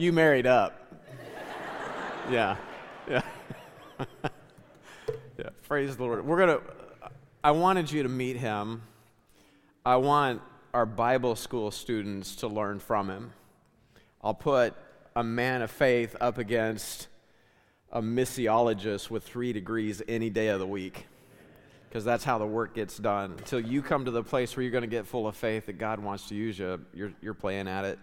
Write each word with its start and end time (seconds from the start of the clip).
you 0.00 0.12
married 0.12 0.46
up. 0.46 0.94
yeah. 2.30 2.56
Yeah. 3.08 3.22
yeah. 5.38 5.50
Praise 5.68 5.96
the 5.96 6.02
Lord. 6.02 6.24
We're 6.24 6.38
going 6.38 6.58
to, 6.58 6.62
I 7.44 7.50
wanted 7.50 7.92
you 7.92 8.02
to 8.02 8.08
meet 8.08 8.36
him. 8.36 8.82
I 9.84 9.96
want 9.96 10.40
our 10.72 10.86
Bible 10.86 11.36
school 11.36 11.70
students 11.70 12.36
to 12.36 12.48
learn 12.48 12.78
from 12.78 13.10
him. 13.10 13.32
I'll 14.22 14.34
put 14.34 14.74
a 15.14 15.22
man 15.22 15.60
of 15.60 15.70
faith 15.70 16.16
up 16.20 16.38
against 16.38 17.08
a 17.92 18.00
missiologist 18.00 19.10
with 19.10 19.24
three 19.24 19.52
degrees 19.52 20.00
any 20.08 20.30
day 20.30 20.48
of 20.48 20.60
the 20.60 20.66
week 20.66 21.06
because 21.88 22.04
that's 22.04 22.24
how 22.24 22.38
the 22.38 22.46
work 22.46 22.74
gets 22.74 22.96
done. 22.96 23.32
Until 23.32 23.60
you 23.60 23.82
come 23.82 24.04
to 24.06 24.10
the 24.10 24.22
place 24.22 24.56
where 24.56 24.62
you're 24.62 24.72
going 24.72 24.82
to 24.82 24.88
get 24.88 25.06
full 25.06 25.26
of 25.26 25.36
faith 25.36 25.66
that 25.66 25.76
God 25.76 25.98
wants 25.98 26.28
to 26.28 26.34
use 26.34 26.58
you, 26.58 26.84
you're, 26.94 27.12
you're 27.20 27.34
playing 27.34 27.68
at 27.68 27.84
it. 27.84 27.98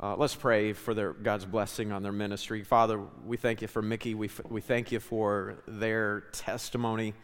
Uh, 0.00 0.16
let's 0.16 0.34
pray 0.34 0.72
for 0.72 0.92
their, 0.92 1.12
God's 1.12 1.44
blessing 1.44 1.92
on 1.92 2.02
their 2.02 2.12
ministry. 2.12 2.64
Father, 2.64 3.00
we 3.24 3.36
thank 3.36 3.62
you 3.62 3.68
for 3.68 3.80
Mickey. 3.80 4.14
We, 4.14 4.26
f- 4.26 4.40
we 4.48 4.60
thank 4.60 4.90
you 4.90 4.98
for 4.98 5.62
their 5.68 6.22
testimony. 6.32 7.14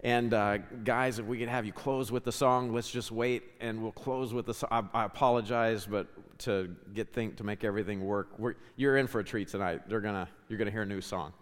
And 0.00 0.34
uh, 0.34 0.58
guys, 0.82 1.20
if 1.20 1.26
we 1.26 1.38
could 1.38 1.48
have 1.48 1.64
you 1.64 1.72
close 1.72 2.10
with 2.10 2.24
the 2.24 2.32
song, 2.32 2.74
let's 2.74 2.90
just 2.90 3.12
wait 3.12 3.44
and 3.60 3.80
we'll 3.80 3.92
close 3.92 4.34
with 4.34 4.44
the 4.44 4.54
song. 4.54 4.68
I, 4.72 5.02
I 5.02 5.04
apologize, 5.04 5.86
but 5.86 6.08
to 6.40 6.74
get 6.94 7.12
think 7.12 7.36
to 7.36 7.44
make 7.44 7.62
everything 7.62 8.04
work, 8.04 8.28
you're 8.74 8.96
in 8.96 9.06
for 9.06 9.20
a 9.20 9.24
treat 9.24 9.48
tonight. 9.48 9.88
They're 9.88 10.00
gonna, 10.00 10.28
you're 10.48 10.58
gonna 10.58 10.72
hear 10.72 10.82
a 10.82 10.86
new 10.86 11.00
song, 11.00 11.32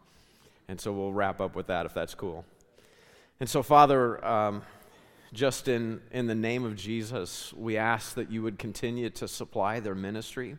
and 0.69 0.81
so 0.81 0.93
we'll 0.93 1.13
wrap 1.13 1.41
up 1.41 1.57
with 1.57 1.67
that 1.67 1.87
if 1.87 1.95
that's 1.95 2.15
cool. 2.15 2.45
And 3.41 3.49
so, 3.49 3.63
Father, 3.63 4.25
um, 4.25 4.63
just 5.33 5.67
in, 5.67 6.01
in 6.13 6.27
the 6.27 6.35
name 6.35 6.65
of 6.65 6.77
Jesus, 6.77 7.53
we 7.55 7.77
ask 7.77 8.15
that 8.15 8.31
you 8.31 8.43
would 8.43 8.59
continue 8.59 9.11
to 9.11 9.27
supply 9.27 9.81
their 9.81 9.97
ministry. 9.97 10.59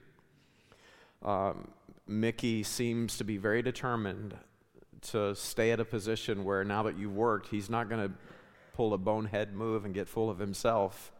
Um, 1.23 1.69
Mickey 2.07 2.63
seems 2.63 3.17
to 3.17 3.23
be 3.23 3.37
very 3.37 3.61
determined 3.61 4.35
to 5.01 5.35
stay 5.35 5.71
at 5.71 5.79
a 5.79 5.85
position 5.85 6.43
where 6.43 6.63
now 6.63 6.83
that 6.83 6.97
you've 6.97 7.15
worked, 7.15 7.49
he's 7.49 7.69
not 7.69 7.89
going 7.89 8.09
to 8.09 8.13
pull 8.73 8.93
a 8.93 8.97
bonehead 8.97 9.53
move 9.53 9.85
and 9.85 9.93
get 9.93 10.07
full 10.07 10.29
of 10.29 10.39
himself. 10.39 11.11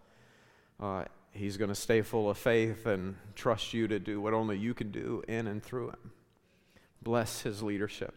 Uh, 0.80 1.06
he's 1.32 1.58
going 1.58 1.70
to 1.70 1.76
stay 1.76 2.02
full 2.02 2.30
of 2.30 2.38
faith 2.38 2.86
and 2.86 3.16
trust 3.36 3.74
you 3.74 3.88
to 3.88 4.00
do 4.00 4.20
what 4.20 4.34
only 4.34 4.58
you 4.58 4.74
can 4.74 4.92
do 4.92 5.24
in 5.28 5.48
and 5.48 5.64
through 5.64 5.90
him. 5.90 6.12
Bless 7.02 7.42
his 7.42 7.62
leadership. 7.62 8.14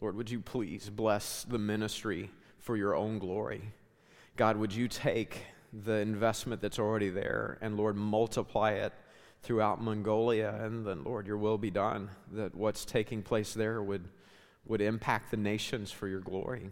Lord, 0.00 0.16
would 0.16 0.30
you 0.30 0.40
please 0.40 0.88
bless 0.88 1.44
the 1.44 1.58
ministry 1.58 2.30
for 2.58 2.76
your 2.76 2.96
own 2.96 3.18
glory? 3.18 3.72
God, 4.36 4.56
would 4.56 4.72
you 4.72 4.88
take 4.88 5.42
the 5.72 5.96
investment 5.96 6.62
that's 6.62 6.78
already 6.78 7.10
there 7.10 7.58
and, 7.60 7.76
Lord, 7.76 7.96
multiply 7.96 8.72
it 8.72 8.92
throughout 9.42 9.82
Mongolia? 9.82 10.58
And 10.62 10.86
then, 10.86 11.04
Lord, 11.04 11.26
your 11.26 11.36
will 11.36 11.58
be 11.58 11.70
done, 11.70 12.10
that 12.32 12.54
what's 12.54 12.84
taking 12.84 13.22
place 13.22 13.54
there 13.54 13.82
would, 13.82 14.08
would 14.66 14.80
impact 14.80 15.30
the 15.30 15.36
nations 15.36 15.90
for 15.90 16.08
your 16.08 16.20
glory. 16.20 16.70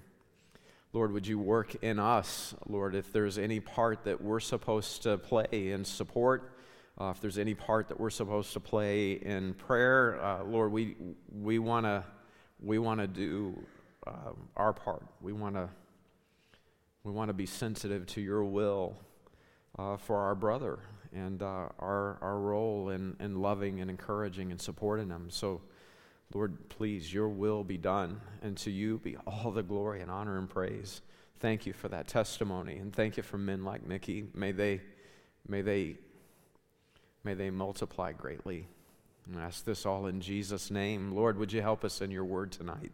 Lord, 0.92 1.12
would 1.12 1.26
you 1.26 1.38
work 1.38 1.76
in 1.82 1.98
us, 1.98 2.54
Lord, 2.66 2.94
if 2.94 3.12
there's 3.12 3.36
any 3.36 3.60
part 3.60 4.04
that 4.04 4.22
we're 4.22 4.40
supposed 4.40 5.02
to 5.02 5.18
play 5.18 5.70
in 5.70 5.84
support, 5.84 6.52
uh, 6.98 7.10
if 7.10 7.20
there's 7.20 7.38
any 7.38 7.54
part 7.54 7.88
that 7.88 8.00
we're 8.00 8.10
supposed 8.10 8.52
to 8.54 8.60
play 8.60 9.12
in 9.12 9.54
prayer, 9.54 10.18
uh, 10.22 10.42
Lord, 10.44 10.72
we, 10.72 10.96
we 11.30 11.58
want 11.58 11.84
to 11.86 12.04
we 12.60 12.78
want 12.78 13.00
to 13.00 13.06
do 13.06 13.56
um, 14.06 14.48
our 14.56 14.72
part. 14.72 15.04
We 15.20 15.32
want 15.32 15.54
to 15.54 15.68
we 17.04 17.12
want 17.12 17.28
to 17.28 17.34
be 17.34 17.46
sensitive 17.46 18.06
to 18.06 18.20
your 18.20 18.44
will 18.44 18.96
uh, 19.78 19.96
for 19.96 20.16
our 20.16 20.34
brother 20.34 20.80
and 21.14 21.42
uh, 21.42 21.68
our 21.78 22.18
our 22.20 22.38
role 22.38 22.90
in, 22.90 23.16
in 23.20 23.40
loving 23.40 23.80
and 23.80 23.90
encouraging 23.90 24.50
and 24.50 24.60
supporting 24.60 25.08
them. 25.08 25.28
So, 25.30 25.60
Lord, 26.32 26.68
please, 26.68 27.12
your 27.12 27.28
will 27.28 27.64
be 27.64 27.78
done, 27.78 28.20
and 28.42 28.56
to 28.58 28.70
you 28.70 28.98
be 28.98 29.16
all 29.26 29.50
the 29.50 29.62
glory 29.62 30.00
and 30.00 30.10
honor 30.10 30.38
and 30.38 30.48
praise. 30.48 31.00
Thank 31.40 31.66
you 31.66 31.72
for 31.72 31.88
that 31.88 32.08
testimony, 32.08 32.76
and 32.76 32.92
thank 32.92 33.16
you 33.16 33.22
for 33.22 33.38
men 33.38 33.64
like 33.64 33.86
Mickey. 33.86 34.26
May 34.34 34.52
they, 34.52 34.80
may 35.46 35.62
they, 35.62 35.96
may 37.22 37.34
they 37.34 37.50
multiply 37.50 38.12
greatly. 38.12 38.66
I 39.36 39.42
ask 39.42 39.64
this 39.64 39.86
all 39.86 40.06
in 40.06 40.20
Jesus' 40.20 40.70
name. 40.70 41.12
Lord, 41.12 41.38
would 41.38 41.52
you 41.52 41.62
help 41.62 41.84
us 41.84 42.00
in 42.00 42.10
your 42.10 42.24
word 42.24 42.50
tonight? 42.50 42.92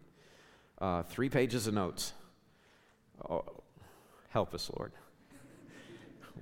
Uh, 0.78 1.02
three 1.04 1.28
pages 1.28 1.66
of 1.66 1.74
notes. 1.74 2.12
Oh, 3.28 3.44
help 4.30 4.52
us, 4.52 4.70
Lord. 4.76 4.92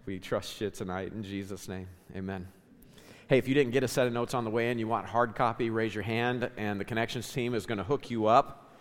We 0.04 0.18
trust 0.18 0.60
you 0.60 0.68
tonight 0.68 1.12
in 1.12 1.22
Jesus' 1.22 1.68
name. 1.68 1.86
Amen. 2.16 2.48
Hey, 3.28 3.38
if 3.38 3.46
you 3.46 3.54
didn't 3.54 3.70
get 3.70 3.84
a 3.84 3.88
set 3.88 4.08
of 4.08 4.12
notes 4.12 4.34
on 4.34 4.42
the 4.42 4.50
way 4.50 4.72
in, 4.72 4.80
you 4.80 4.88
want 4.88 5.06
hard 5.06 5.36
copy, 5.36 5.70
raise 5.70 5.94
your 5.94 6.02
hand, 6.02 6.50
and 6.56 6.80
the 6.80 6.84
connections 6.84 7.32
team 7.32 7.54
is 7.54 7.66
going 7.66 7.78
to 7.78 7.84
hook 7.84 8.10
you 8.10 8.26
up. 8.26 8.74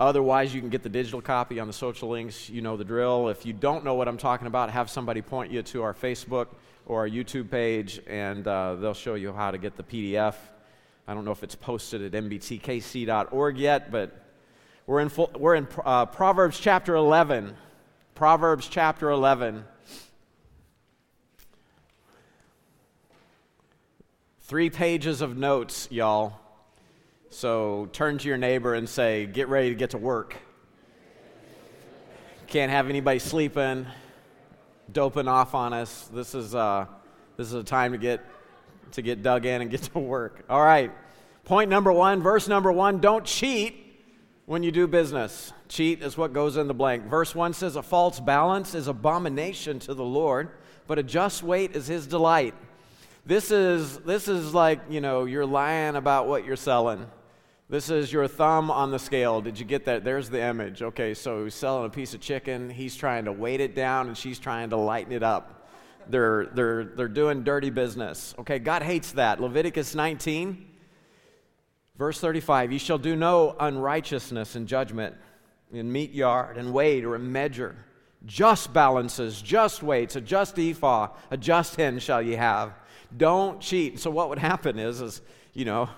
Otherwise, 0.00 0.52
you 0.52 0.60
can 0.60 0.70
get 0.70 0.82
the 0.82 0.88
digital 0.88 1.20
copy 1.20 1.60
on 1.60 1.68
the 1.68 1.72
social 1.72 2.08
links. 2.08 2.50
You 2.50 2.60
know 2.60 2.76
the 2.76 2.84
drill. 2.84 3.28
If 3.28 3.46
you 3.46 3.52
don't 3.52 3.84
know 3.84 3.94
what 3.94 4.08
I'm 4.08 4.16
talking 4.16 4.48
about, 4.48 4.68
have 4.70 4.90
somebody 4.90 5.22
point 5.22 5.52
you 5.52 5.62
to 5.62 5.82
our 5.84 5.94
Facebook 5.94 6.48
or 6.86 7.02
our 7.02 7.08
YouTube 7.08 7.52
page, 7.52 8.00
and 8.08 8.44
uh, 8.48 8.74
they'll 8.74 8.94
show 8.94 9.14
you 9.14 9.32
how 9.32 9.52
to 9.52 9.58
get 9.58 9.76
the 9.76 9.84
PDF. 9.84 10.34
I 11.06 11.14
don't 11.14 11.24
know 11.24 11.30
if 11.30 11.44
it's 11.44 11.54
posted 11.54 12.02
at 12.02 12.20
mbtkc.org 12.20 13.58
yet, 13.58 13.92
but 13.92 14.24
we're 14.88 14.98
in, 14.98 15.08
full, 15.08 15.30
we're 15.38 15.54
in 15.54 15.68
uh, 15.84 16.06
Proverbs 16.06 16.58
chapter 16.58 16.96
11. 16.96 17.54
Proverbs 18.16 18.66
chapter 18.68 19.10
11. 19.10 19.66
Three 24.46 24.68
pages 24.68 25.22
of 25.22 25.38
notes, 25.38 25.88
y'all. 25.90 26.34
So 27.30 27.88
turn 27.92 28.18
to 28.18 28.28
your 28.28 28.36
neighbor 28.36 28.74
and 28.74 28.86
say, 28.86 29.24
Get 29.24 29.48
ready 29.48 29.70
to 29.70 29.74
get 29.74 29.90
to 29.90 29.98
work. 29.98 30.36
Can't 32.46 32.70
have 32.70 32.90
anybody 32.90 33.20
sleeping, 33.20 33.86
doping 34.92 35.28
off 35.28 35.54
on 35.54 35.72
us. 35.72 36.10
This 36.12 36.34
is, 36.34 36.54
uh, 36.54 36.84
this 37.38 37.46
is 37.46 37.54
a 37.54 37.64
time 37.64 37.92
to 37.92 37.98
get 37.98 38.20
to 38.92 39.00
get 39.00 39.22
dug 39.22 39.46
in 39.46 39.62
and 39.62 39.70
get 39.70 39.80
to 39.84 39.98
work. 39.98 40.44
All 40.50 40.62
right. 40.62 40.92
Point 41.46 41.70
number 41.70 41.90
one, 41.90 42.22
verse 42.22 42.46
number 42.46 42.70
one 42.70 43.00
don't 43.00 43.24
cheat 43.24 44.04
when 44.44 44.62
you 44.62 44.70
do 44.70 44.86
business. 44.86 45.54
Cheat 45.68 46.02
is 46.02 46.18
what 46.18 46.34
goes 46.34 46.58
in 46.58 46.68
the 46.68 46.74
blank. 46.74 47.06
Verse 47.06 47.34
1 47.34 47.54
says, 47.54 47.76
A 47.76 47.82
false 47.82 48.20
balance 48.20 48.74
is 48.74 48.88
abomination 48.88 49.78
to 49.80 49.94
the 49.94 50.04
Lord, 50.04 50.50
but 50.86 50.98
a 50.98 51.02
just 51.02 51.42
weight 51.42 51.74
is 51.74 51.86
his 51.86 52.06
delight. 52.06 52.54
This 53.26 53.50
is, 53.50 53.98
this 54.00 54.28
is 54.28 54.52
like, 54.52 54.80
you 54.90 55.00
know, 55.00 55.24
you're 55.24 55.46
lying 55.46 55.96
about 55.96 56.28
what 56.28 56.44
you're 56.44 56.56
selling. 56.56 57.06
This 57.70 57.88
is 57.88 58.12
your 58.12 58.28
thumb 58.28 58.70
on 58.70 58.90
the 58.90 58.98
scale. 58.98 59.40
Did 59.40 59.58
you 59.58 59.64
get 59.64 59.86
that? 59.86 60.04
There's 60.04 60.28
the 60.28 60.42
image. 60.42 60.82
Okay, 60.82 61.14
so 61.14 61.44
he's 61.44 61.54
selling 61.54 61.86
a 61.86 61.90
piece 61.90 62.12
of 62.12 62.20
chicken. 62.20 62.68
He's 62.68 62.94
trying 62.94 63.24
to 63.24 63.32
weight 63.32 63.60
it 63.60 63.74
down, 63.74 64.08
and 64.08 64.18
she's 64.18 64.38
trying 64.38 64.70
to 64.70 64.76
lighten 64.76 65.12
it 65.12 65.22
up. 65.22 65.66
They're, 66.06 66.50
they're, 66.52 66.84
they're 66.84 67.08
doing 67.08 67.44
dirty 67.44 67.70
business. 67.70 68.34
Okay, 68.40 68.58
God 68.58 68.82
hates 68.82 69.12
that. 69.12 69.40
Leviticus 69.40 69.94
19, 69.94 70.66
verse 71.96 72.20
35 72.20 72.72
You 72.72 72.78
shall 72.78 72.98
do 72.98 73.16
no 73.16 73.56
unrighteousness 73.58 74.54
in 74.54 74.66
judgment, 74.66 75.14
in 75.72 75.90
mete 75.90 76.12
yard, 76.12 76.58
and 76.58 76.74
weight, 76.74 77.06
or 77.06 77.16
in 77.16 77.32
measure. 77.32 77.74
Just 78.26 78.74
balances, 78.74 79.40
just 79.40 79.82
weights, 79.82 80.14
a 80.14 80.20
just 80.20 80.58
ephah, 80.58 81.08
a 81.30 81.38
just 81.38 81.76
hin 81.76 81.98
shall 81.98 82.20
ye 82.20 82.34
have. 82.34 82.74
Don't 83.16 83.60
cheat. 83.60 84.00
So 84.00 84.10
what 84.10 84.28
would 84.28 84.38
happen 84.38 84.78
is, 84.78 85.00
is 85.00 85.22
you 85.52 85.64
know, 85.64 85.88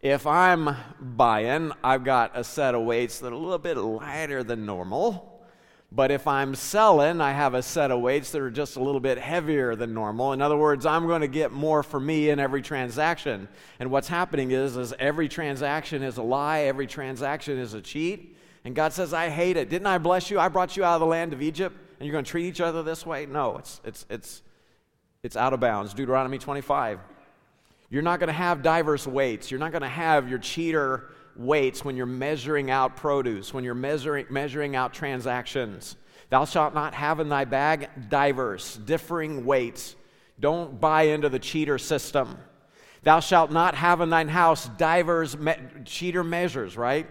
if 0.00 0.26
I'm 0.26 0.76
buying, 1.00 1.72
I've 1.82 2.04
got 2.04 2.32
a 2.34 2.44
set 2.44 2.74
of 2.74 2.82
weights 2.82 3.18
that 3.20 3.28
are 3.28 3.36
a 3.36 3.38
little 3.38 3.58
bit 3.58 3.76
lighter 3.76 4.42
than 4.42 4.66
normal 4.66 5.36
but 5.92 6.10
if 6.10 6.26
I'm 6.26 6.54
selling, 6.54 7.20
I 7.20 7.32
have 7.32 7.54
a 7.54 7.62
set 7.62 7.90
of 7.90 8.00
weights 8.00 8.32
that 8.32 8.42
are 8.42 8.50
just 8.50 8.76
a 8.76 8.82
little 8.82 9.00
bit 9.00 9.18
heavier 9.18 9.76
than 9.76 9.94
normal. 9.94 10.32
In 10.32 10.42
other 10.42 10.56
words, 10.56 10.84
I'm 10.84 11.06
going 11.06 11.20
to 11.20 11.28
get 11.28 11.52
more 11.52 11.82
for 11.82 12.00
me 12.00 12.30
in 12.30 12.40
every 12.40 12.60
transaction. 12.60 13.48
And 13.78 13.90
what's 13.90 14.08
happening 14.08 14.50
is, 14.50 14.76
is 14.76 14.92
every 14.98 15.28
transaction 15.28 16.02
is 16.02 16.16
a 16.16 16.22
lie, 16.22 16.60
every 16.62 16.88
transaction 16.88 17.58
is 17.58 17.74
a 17.74 17.80
cheat. 17.80 18.36
And 18.64 18.74
God 18.74 18.92
says, 18.92 19.14
I 19.14 19.28
hate 19.28 19.56
it. 19.56 19.70
Didn't 19.70 19.86
I 19.86 19.98
bless 19.98 20.28
you? 20.28 20.40
I 20.40 20.48
brought 20.48 20.76
you 20.76 20.82
out 20.82 20.94
of 20.94 21.00
the 21.00 21.06
land 21.06 21.32
of 21.32 21.40
Egypt, 21.40 21.76
and 21.98 22.06
you're 22.06 22.12
going 22.12 22.24
to 22.24 22.30
treat 22.30 22.46
each 22.46 22.60
other 22.60 22.82
this 22.82 23.06
way? 23.06 23.26
No, 23.26 23.56
it's, 23.58 23.80
it's, 23.84 24.06
it's, 24.10 24.42
it's 25.26 25.36
out 25.36 25.52
of 25.52 25.58
bounds. 25.58 25.92
Deuteronomy 25.92 26.38
25. 26.38 27.00
You're 27.90 28.02
not 28.02 28.20
going 28.20 28.28
to 28.28 28.32
have 28.32 28.62
diverse 28.62 29.06
weights. 29.08 29.50
You're 29.50 29.58
not 29.58 29.72
going 29.72 29.82
to 29.82 29.88
have 29.88 30.28
your 30.28 30.38
cheater 30.38 31.10
weights 31.34 31.84
when 31.84 31.96
you're 31.96 32.06
measuring 32.06 32.70
out 32.70 32.96
produce, 32.96 33.52
when 33.52 33.64
you're 33.64 33.74
measuring, 33.74 34.26
measuring 34.30 34.76
out 34.76 34.94
transactions. 34.94 35.96
Thou 36.30 36.44
shalt 36.44 36.74
not 36.74 36.94
have 36.94 37.18
in 37.18 37.28
thy 37.28 37.44
bag 37.44 37.90
diverse, 38.08 38.76
differing 38.76 39.44
weights. 39.44 39.96
Don't 40.38 40.80
buy 40.80 41.02
into 41.02 41.28
the 41.28 41.40
cheater 41.40 41.76
system. 41.76 42.38
Thou 43.02 43.18
shalt 43.18 43.50
not 43.50 43.74
have 43.74 44.00
in 44.00 44.10
thine 44.10 44.28
house 44.28 44.68
divers 44.78 45.36
me- 45.36 45.54
cheater 45.84 46.22
measures, 46.22 46.76
right? 46.76 47.08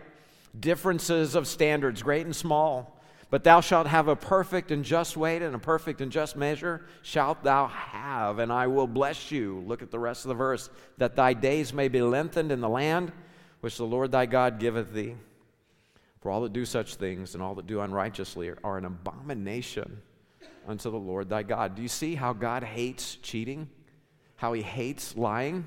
Differences 0.58 1.36
of 1.36 1.48
standards, 1.48 2.02
great 2.02 2.26
and 2.26 2.36
small. 2.36 2.95
But 3.30 3.44
thou 3.44 3.60
shalt 3.60 3.88
have 3.88 4.07
a 4.07 4.16
perfect 4.16 4.72
and 4.72 4.83
just 4.83 5.18
weight, 5.18 5.42
and 5.42 5.56
a 5.56 5.60
perfect 5.60 6.00
and 6.00 6.12
just 6.12 6.36
measure 6.36 6.86
shalt 7.01 7.44
thou 7.44 7.68
have, 7.68 8.39
and 8.39 8.51
I 8.51 8.68
will 8.68 8.88
bless 8.88 9.31
you. 9.31 9.63
Look 9.66 9.81
at 9.81 9.92
the 9.92 10.00
rest 10.00 10.25
of 10.25 10.30
the 10.30 10.36
verse 10.36 10.69
that 10.98 11.16
thy 11.16 11.33
days 11.33 11.74
may 11.74 11.88
be 11.88 12.01
lengthened 12.01 12.51
in 12.51 12.62
the 12.62 12.69
land 12.69 13.12
which 13.62 13.77
the 13.77 13.86
Lord 13.86 14.12
thy 14.12 14.27
God 14.27 14.60
giveth 14.60 14.94
thee. 14.94 15.16
For 16.22 16.30
all 16.30 16.42
that 16.42 16.54
do 16.54 16.66
such 16.66 16.95
things 16.95 17.33
and 17.33 17.42
all 17.42 17.56
that 17.56 17.68
do 17.68 17.81
unrighteously 17.81 18.51
are 18.63 18.77
an 18.77 18.86
abomination 18.86 20.01
unto 20.68 20.92
the 20.92 20.98
Lord 20.98 21.30
thy 21.30 21.44
God. 21.44 21.75
Do 21.75 21.81
you 21.81 21.88
see 21.88 22.16
how 22.16 22.33
God 22.33 22.63
hates 22.63 23.16
cheating? 23.16 23.68
How 24.36 24.54
he 24.54 24.62
hates 24.62 25.16
lying? 25.18 25.66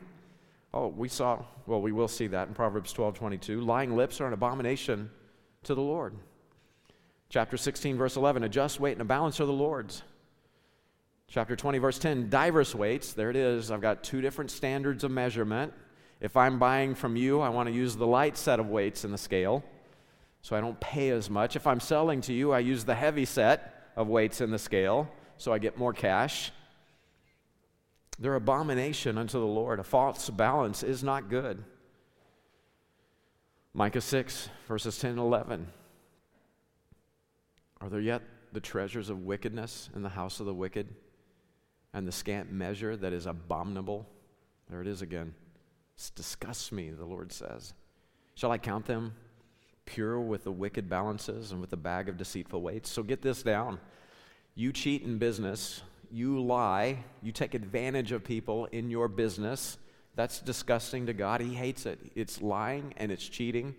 Oh, 0.73 0.89
we 0.89 1.09
saw, 1.09 1.45
well, 1.67 1.81
we 1.81 1.93
will 1.93 2.09
see 2.09 2.27
that 2.29 2.49
in 2.49 2.55
Proverbs 2.55 2.93
12 2.93 3.15
22. 3.15 3.61
Lying 3.61 3.97
lips 3.97 4.21
are 4.21 4.27
an 4.27 4.33
abomination 4.33 5.11
to 5.65 5.75
the 5.75 5.81
Lord. 5.81 6.15
Chapter 7.31 7.59
16, 7.59 7.99
verse 7.99 8.17
11, 8.17 8.43
a 8.43 8.49
just 8.49 8.81
weight 8.81 8.93
and 8.93 9.03
a 9.03 9.05
balance 9.05 9.39
are 9.41 9.47
the 9.47 9.53
Lord's. 9.53 10.03
Chapter 11.27 11.55
20, 11.57 11.79
verse 11.79 11.99
10, 11.99 12.31
diverse 12.31 12.75
weights. 12.75 13.13
There 13.13 13.29
it 13.29 13.37
is. 13.37 13.71
I've 13.71 13.83
got 13.83 14.03
two 14.03 14.23
different 14.23 14.51
standards 14.51 15.05
of 15.05 15.11
measurement. 15.11 15.75
If 16.21 16.39
I'm 16.39 16.59
buying 16.59 16.95
from 16.95 17.17
you, 17.17 17.41
I 17.41 17.51
want 17.51 17.69
to 17.69 17.75
use 17.75 17.97
the 17.97 18.07
light 18.07 18.39
set 18.39 18.59
of 18.59 18.71
weights 18.71 19.05
in 19.05 19.13
the 19.13 19.19
scale 19.19 19.63
so 20.41 20.57
I 20.57 20.61
don't 20.63 20.81
pay 20.81 21.11
as 21.11 21.29
much. 21.29 21.55
If 21.55 21.67
I'm 21.67 21.81
selling 21.81 22.23
to 22.23 22.33
you, 22.33 22.53
I 22.53 22.61
use 22.61 22.85
the 22.85 22.95
heavy 22.95 23.27
set 23.27 23.91
of 23.95 24.09
weights 24.09 24.41
in 24.41 24.51
the 24.51 24.59
scale 24.59 25.09
so 25.37 25.53
I 25.53 25.59
get 25.59 25.77
more 25.77 25.93
cash. 25.93 26.51
They're 28.19 28.37
abomination 28.37 29.19
unto 29.19 29.39
the 29.39 29.47
Lord. 29.47 29.81
A 29.81 29.85
false 29.85 30.31
balance 30.31 30.83
is 30.83 31.05
not 31.05 31.29
good. 31.29 31.63
Micah 33.75 34.01
6, 34.01 34.49
verses 34.67 34.99
10 34.99 35.11
and 35.11 35.21
11. 35.21 35.69
Are 37.81 37.89
there 37.89 38.01
yet 38.01 38.23
the 38.53 38.61
treasures 38.61 39.11
of 39.11 39.25
wickedness 39.25 39.91
in 39.95 40.03
the 40.03 40.09
house 40.09 40.41
of 40.41 40.47
the 40.47 40.55
wicked, 40.55 40.89
and 41.95 42.07
the 42.07 42.13
scant 42.13 42.53
measure 42.53 42.97
that 42.97 43.13
is 43.13 43.27
abominable? 43.27 44.07
There 44.69 44.81
it 44.81 44.87
is 44.87 45.03
again. 45.03 45.35
This 45.97 46.11
disgusts 46.11 46.73
me, 46.73 46.91
the 46.91 47.05
Lord 47.05 47.33
says. 47.33 47.73
Shall 48.35 48.51
I 48.51 48.59
count 48.59 48.87
them 48.87 49.15
pure 49.85 50.21
with 50.21 50.45
the 50.45 50.53
wicked 50.53 50.89
balances 50.89 51.51
and 51.51 51.61
with 51.61 51.71
the 51.71 51.77
bag 51.77 52.09
of 52.09 52.17
deceitful 52.17 52.61
weights? 52.61 52.91
So 52.91 53.03
get 53.03 53.23
this 53.23 53.43
down. 53.43 53.81
You 54.55 54.73
cheat 54.73 55.03
in 55.03 55.19
business, 55.19 55.83
you 56.11 56.43
lie, 56.43 57.05
you 57.23 57.33
take 57.33 57.55
advantage 57.55 58.13
of 58.13 58.25
people 58.25 58.67
in 58.67 58.91
your 58.91 59.09
business. 59.09 59.79
That's 60.15 60.41
disgusting 60.41 61.07
to 61.07 61.13
God. 61.13 61.41
He 61.41 61.55
hates 61.55 61.87
it. 61.87 61.99
It's 62.15 62.43
lying 62.43 62.93
and 62.97 63.13
it's 63.13 63.27
cheating 63.29 63.75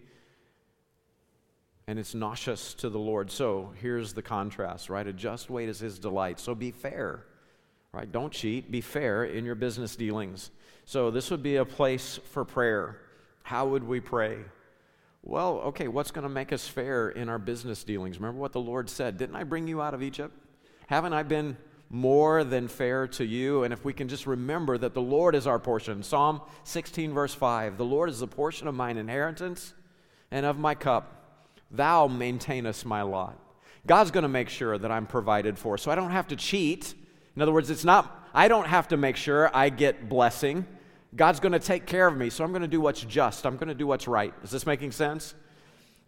and 1.90 1.98
it's 1.98 2.14
nauseous 2.14 2.76
to 2.76 2.88
the 2.88 3.00
Lord. 3.00 3.32
So 3.32 3.74
here's 3.82 4.14
the 4.14 4.22
contrast, 4.22 4.92
right? 4.92 5.08
A 5.08 5.12
just 5.12 5.50
weight 5.50 5.70
is 5.70 5.80
his 5.80 5.98
delight. 5.98 6.40
So 6.40 6.54
be 6.54 6.70
fair, 6.70 7.26
right? 7.92 8.10
Don't 8.12 8.32
cheat. 8.32 8.70
Be 8.70 8.80
fair 8.80 9.24
in 9.24 9.44
your 9.44 9.56
business 9.56 9.96
dealings. 9.96 10.52
So 10.86 11.10
this 11.10 11.32
would 11.32 11.42
be 11.42 11.56
a 11.56 11.66
place 11.66 12.20
for 12.30 12.46
prayer. 12.46 13.00
How 13.42 13.66
would 13.70 13.84
we 13.84 14.02
pray? 14.02 14.38
Well, 15.24 15.62
okay, 15.62 15.88
what's 15.88 16.12
going 16.12 16.28
to 16.28 16.30
make 16.30 16.54
us 16.54 16.68
fair 16.68 17.10
in 17.10 17.28
our 17.28 17.40
business 17.40 17.84
dealings? 17.84 18.20
Remember 18.20 18.40
what 18.40 18.52
the 18.54 18.60
Lord 18.60 18.88
said. 18.88 19.18
Didn't 19.18 19.36
I 19.36 19.44
bring 19.44 19.68
you 19.68 19.82
out 19.82 19.96
of 19.96 20.04
Egypt? 20.04 20.38
Haven't 20.86 21.14
I 21.14 21.24
been 21.24 21.58
more 21.90 22.44
than 22.44 22.68
fair 22.68 23.08
to 23.08 23.26
you? 23.26 23.64
And 23.64 23.74
if 23.74 23.84
we 23.84 23.94
can 23.94 24.08
just 24.08 24.28
remember 24.28 24.78
that 24.78 24.94
the 24.94 25.02
Lord 25.02 25.34
is 25.34 25.48
our 25.48 25.58
portion. 25.58 26.04
Psalm 26.04 26.42
16, 26.66 27.16
verse 27.16 27.34
5 27.34 27.80
The 27.80 27.84
Lord 27.84 28.12
is 28.12 28.20
the 28.20 28.28
portion 28.28 28.68
of 28.68 28.76
mine 28.76 28.98
inheritance 28.98 29.74
and 30.30 30.46
of 30.46 30.60
my 30.60 30.76
cup. 30.76 31.16
Thou 31.72 32.08
maintainest 32.08 32.86
my 32.86 33.02
lot. 33.02 33.40
God's 33.86 34.12
going 34.12 34.24
to 34.24 34.30
make 34.30 34.50
sure 34.50 34.78
that 34.78 34.92
I'm 34.92 35.06
provided 35.06 35.58
for, 35.58 35.78
so 35.78 35.92
I 35.92 35.96
don't 35.96 36.12
have 36.12 36.28
to 36.30 36.36
cheat. 36.36 36.94
In 37.36 37.42
other 37.42 37.52
words, 37.52 37.70
it's 37.70 37.86
not, 37.86 38.28
I 38.34 38.48
don't 38.48 38.68
have 38.68 38.88
to 38.90 38.98
make 38.98 39.16
sure 39.16 39.50
I 39.56 39.70
get 39.70 40.10
blessing. 40.10 40.66
God's 41.16 41.40
going 41.40 41.54
to 41.54 41.60
take 41.60 41.86
care 41.86 42.08
of 42.08 42.18
me, 42.18 42.30
so 42.30 42.44
I'm 42.44 42.52
going 42.52 42.62
to 42.62 42.68
do 42.68 42.82
what's 42.82 43.02
just. 43.02 43.46
I'm 43.46 43.56
going 43.56 43.70
to 43.70 43.76
do 43.76 43.88
what's 43.88 44.08
right. 44.08 44.34
Is 44.44 44.52
this 44.52 44.66
making 44.66 44.92
sense? 44.92 45.34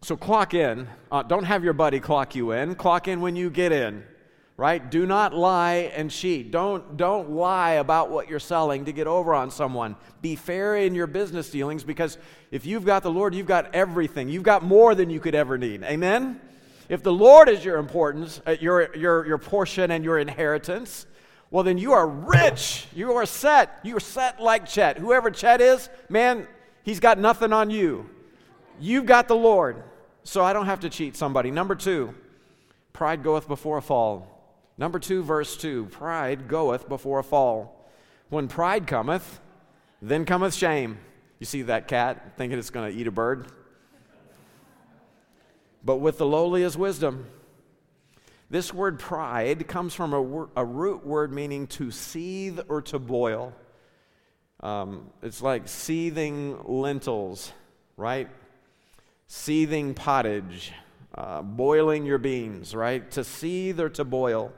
So 0.02 0.18
clock 0.18 0.54
in. 0.54 0.88
Uh, 1.12 1.24
don't 1.24 1.44
have 1.44 1.64
your 1.64 1.74
buddy 1.74 2.00
clock 2.00 2.36
you 2.36 2.52
in. 2.52 2.75
Clock 2.75 3.07
in 3.07 3.22
when 3.22 3.36
you 3.36 3.50
get 3.50 3.72
in 3.72 4.04
right? 4.62 4.92
Do 4.92 5.08
not 5.08 5.34
lie 5.34 5.92
and 5.96 6.12
cheat. 6.12 6.52
Don't 6.52 6.96
don't 6.96 7.31
lie 7.31 7.72
about 7.72 8.12
what 8.12 8.30
you're 8.30 8.40
selling 8.40 8.86
to 8.86 8.92
get 8.92 9.08
over 9.08 9.34
on 9.34 9.50
someone. 9.50 9.96
Be 10.22 10.36
fair 10.36 10.78
in 10.78 10.94
your 10.94 11.08
business 11.08 11.50
dealings 11.50 11.84
because 11.84 12.19
if 12.52 12.63
you've 12.63 12.86
got 12.86 13.02
the 13.02 13.10
lord 13.10 13.34
you've 13.34 13.48
got 13.48 13.74
everything. 13.74 14.30
You've 14.30 14.44
got 14.44 14.62
more 14.62 14.94
than 14.94 15.10
you 15.10 15.19
could 15.19 15.34
ever 15.34 15.58
need. 15.58 15.81
Amen? 15.81 16.40
If 16.90 17.02
the 17.02 17.12
lord 17.12 17.50
is 17.50 17.66
your 17.66 17.80
importance 17.80 18.40
uh, 18.46 18.56
your 18.62 18.96
your 18.96 19.25
your 19.25 19.40
portion 19.40 19.90
and 19.90 20.04
your 20.04 20.19
inheritance 20.19 21.07
well 21.50 21.64
then 21.64 21.80
you 21.80 21.94
are 21.94 22.07
rich. 22.07 22.86
You 22.94 23.14
are 23.14 23.25
set. 23.25 23.80
You 23.81 23.98
are 23.98 24.00
set 24.00 24.40
like 24.40 24.68
chet. 24.68 25.00
Whoever 25.00 25.31
chet 25.31 25.60
is 25.60 25.90
man 26.07 26.48
he's 26.84 27.00
got 27.00 27.18
nothing 27.18 27.52
on 27.52 27.72
you. 27.72 28.07
You've 28.80 29.07
got 29.07 29.28
the 29.28 29.36
lord. 29.36 29.81
So 30.24 30.44
i 30.44 30.54
don't 30.54 30.68
have 30.68 30.81
to 30.81 30.90
cheat 30.92 31.16
somebody. 31.16 31.50
Number 31.50 31.74
two 31.74 32.14
pride 32.94 33.24
goeth 33.24 33.48
before 33.48 33.80
a 33.80 33.81
fall 33.81 34.31
Number 34.77 35.00
two, 35.00 35.23
verse 35.23 35.57
two 35.57 35.85
pride 35.91 36.47
goeth 36.47 36.89
before 36.89 37.19
a 37.19 37.23
fall. 37.23 37.89
When 38.29 38.47
pride 38.47 38.88
cometh, 38.88 39.39
then 40.01 40.25
cometh 40.25 40.53
shame. 40.53 40.97
You 41.39 41.45
see 41.45 41.63
that 41.63 41.88
cat 41.88 42.33
thinking 42.38 42.57
it's 42.57 42.69
going 42.69 42.91
to 42.91 42.97
eat 42.97 43.07
a 43.07 43.12
bird? 43.12 43.47
But 45.83 45.97
with 45.97 46.18
the 46.18 46.25
lowly 46.25 46.63
is 46.63 46.77
wisdom. 46.77 47.25
This 48.50 48.73
word 48.73 49.00
pride 49.00 49.68
comes 49.68 49.94
from 49.94 50.13
a, 50.13 50.62
a 50.62 50.65
root 50.65 51.06
word 51.06 51.31
meaning 51.31 51.68
to 51.68 51.89
seethe 51.89 52.59
or 52.68 52.81
to 52.83 53.00
boil. 53.00 53.53
Um, 54.59 55.09
it's 55.23 55.41
like 55.41 55.68
seething 55.68 56.59
lentils, 56.63 57.51
right? 57.97 58.29
Seething 59.27 59.94
pottage, 59.94 60.73
uh, 61.15 61.41
boiling 61.41 62.06
your 62.06 62.18
beans, 62.18 62.75
right? 62.75 63.09
To 63.12 63.23
seethe 63.23 63.79
or 63.79 63.89
to 63.89 64.03
boil. 64.03 64.53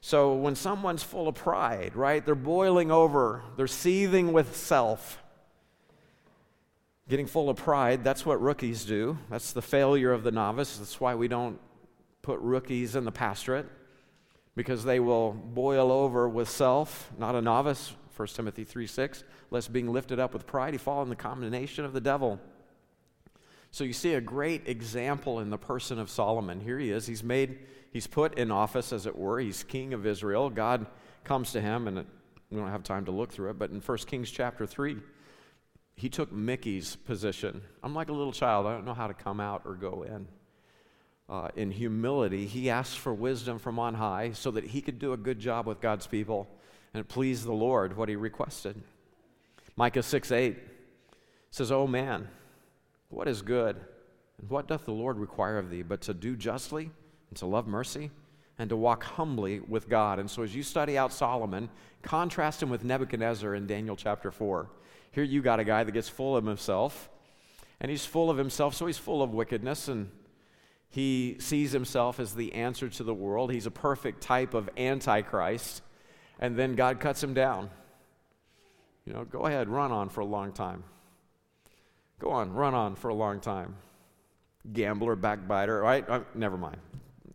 So 0.00 0.34
when 0.34 0.54
someone's 0.54 1.02
full 1.02 1.28
of 1.28 1.34
pride, 1.34 1.94
right, 1.94 2.24
they're 2.24 2.34
boiling 2.34 2.90
over, 2.90 3.42
they're 3.56 3.66
seething 3.66 4.32
with 4.32 4.56
self. 4.56 5.22
Getting 7.08 7.26
full 7.26 7.50
of 7.50 7.56
pride, 7.56 8.02
that's 8.02 8.24
what 8.24 8.40
rookies 8.40 8.84
do. 8.84 9.18
That's 9.28 9.52
the 9.52 9.62
failure 9.62 10.12
of 10.12 10.22
the 10.22 10.30
novice. 10.30 10.78
That's 10.78 11.00
why 11.00 11.14
we 11.16 11.28
don't 11.28 11.58
put 12.22 12.40
rookies 12.40 12.96
in 12.96 13.04
the 13.04 13.12
pastorate 13.12 13.66
because 14.56 14.84
they 14.84 15.00
will 15.00 15.32
boil 15.32 15.92
over 15.92 16.28
with 16.28 16.48
self, 16.48 17.10
not 17.18 17.34
a 17.34 17.42
novice. 17.42 17.92
1 18.16 18.28
Timothy 18.28 18.64
3 18.64 18.86
6, 18.86 19.24
lest 19.50 19.72
being 19.72 19.92
lifted 19.92 20.18
up 20.18 20.32
with 20.34 20.46
pride, 20.46 20.74
he 20.74 20.78
fall 20.78 21.02
in 21.02 21.08
the 21.08 21.16
condemnation 21.16 21.84
of 21.84 21.92
the 21.92 22.00
devil. 22.00 22.38
So 23.70 23.84
you 23.84 23.92
see 23.92 24.14
a 24.14 24.20
great 24.20 24.68
example 24.68 25.40
in 25.40 25.50
the 25.50 25.58
person 25.58 25.98
of 25.98 26.10
Solomon. 26.10 26.60
Here 26.60 26.78
he 26.78 26.90
is. 26.90 27.06
He's 27.06 27.22
made 27.22 27.60
he's 27.92 28.06
put 28.06 28.38
in 28.38 28.50
office, 28.50 28.92
as 28.92 29.06
it 29.06 29.16
were. 29.16 29.40
He's 29.40 29.62
king 29.62 29.92
of 29.94 30.06
Israel. 30.06 30.50
God 30.50 30.86
comes 31.24 31.52
to 31.52 31.60
him, 31.60 31.88
and 31.88 31.98
it, 31.98 32.06
we 32.50 32.58
don't 32.58 32.70
have 32.70 32.82
time 32.82 33.04
to 33.04 33.10
look 33.10 33.32
through 33.32 33.50
it, 33.50 33.58
but 33.58 33.70
in 33.70 33.80
1 33.80 33.98
Kings 33.98 34.30
chapter 34.30 34.66
3, 34.66 34.96
he 35.94 36.08
took 36.08 36.32
Mickey's 36.32 36.96
position. 36.96 37.62
I'm 37.82 37.94
like 37.94 38.08
a 38.08 38.12
little 38.12 38.32
child, 38.32 38.66
I 38.66 38.72
don't 38.72 38.86
know 38.86 38.94
how 38.94 39.06
to 39.06 39.14
come 39.14 39.40
out 39.40 39.62
or 39.64 39.74
go 39.74 40.02
in. 40.02 40.26
Uh, 41.28 41.48
in 41.54 41.70
humility, 41.70 42.46
he 42.46 42.70
asked 42.70 42.98
for 42.98 43.14
wisdom 43.14 43.58
from 43.58 43.78
on 43.78 43.94
high 43.94 44.32
so 44.32 44.50
that 44.50 44.64
he 44.64 44.80
could 44.80 44.98
do 44.98 45.12
a 45.12 45.16
good 45.16 45.38
job 45.38 45.66
with 45.66 45.80
God's 45.80 46.06
people 46.06 46.48
and 46.92 47.00
it 47.00 47.08
pleased 47.08 47.44
the 47.44 47.52
Lord 47.52 47.96
what 47.96 48.08
he 48.08 48.16
requested. 48.16 48.82
Micah 49.76 50.02
6 50.02 50.32
8 50.32 50.58
says, 51.50 51.70
Oh 51.70 51.86
man, 51.86 52.28
what 53.08 53.28
is 53.28 53.42
good? 53.42 53.76
And 54.38 54.50
what 54.50 54.66
doth 54.66 54.84
the 54.84 54.92
Lord 54.92 55.18
require 55.18 55.58
of 55.58 55.70
thee 55.70 55.82
but 55.82 56.00
to 56.02 56.14
do 56.14 56.36
justly 56.36 56.90
and 57.30 57.38
to 57.38 57.46
love 57.46 57.66
mercy 57.66 58.10
and 58.58 58.68
to 58.68 58.76
walk 58.76 59.04
humbly 59.04 59.60
with 59.60 59.88
God. 59.88 60.18
And 60.18 60.30
so, 60.30 60.42
as 60.42 60.54
you 60.54 60.62
study 60.62 60.98
out 60.98 61.12
Solomon, 61.12 61.70
contrast 62.02 62.62
him 62.62 62.68
with 62.68 62.84
Nebuchadnezzar 62.84 63.54
in 63.54 63.66
Daniel 63.66 63.96
chapter 63.96 64.30
4. 64.30 64.68
Here 65.12 65.24
you 65.24 65.40
got 65.40 65.60
a 65.60 65.64
guy 65.64 65.82
that 65.82 65.92
gets 65.92 66.10
full 66.10 66.36
of 66.36 66.44
himself, 66.44 67.08
and 67.80 67.90
he's 67.90 68.04
full 68.04 68.28
of 68.28 68.36
himself, 68.36 68.74
so 68.74 68.86
he's 68.86 68.98
full 68.98 69.22
of 69.22 69.32
wickedness, 69.32 69.88
and 69.88 70.10
he 70.90 71.36
sees 71.38 71.72
himself 71.72 72.20
as 72.20 72.34
the 72.34 72.52
answer 72.52 72.88
to 72.90 73.02
the 73.02 73.14
world. 73.14 73.50
He's 73.50 73.66
a 73.66 73.70
perfect 73.70 74.20
type 74.20 74.52
of 74.52 74.68
Antichrist, 74.76 75.82
and 76.38 76.56
then 76.56 76.74
God 76.74 77.00
cuts 77.00 77.22
him 77.22 77.32
down. 77.32 77.70
You 79.06 79.14
know, 79.14 79.24
go 79.24 79.46
ahead, 79.46 79.68
run 79.68 79.90
on 79.90 80.10
for 80.10 80.20
a 80.20 80.26
long 80.26 80.52
time. 80.52 80.84
Go 82.18 82.30
on, 82.30 82.52
run 82.52 82.74
on 82.74 82.94
for 82.94 83.08
a 83.08 83.14
long 83.14 83.40
time. 83.40 83.76
Gambler, 84.70 85.16
backbiter, 85.16 85.80
right? 85.80 86.06
Uh, 86.06 86.20
never 86.34 86.58
mind 86.58 86.76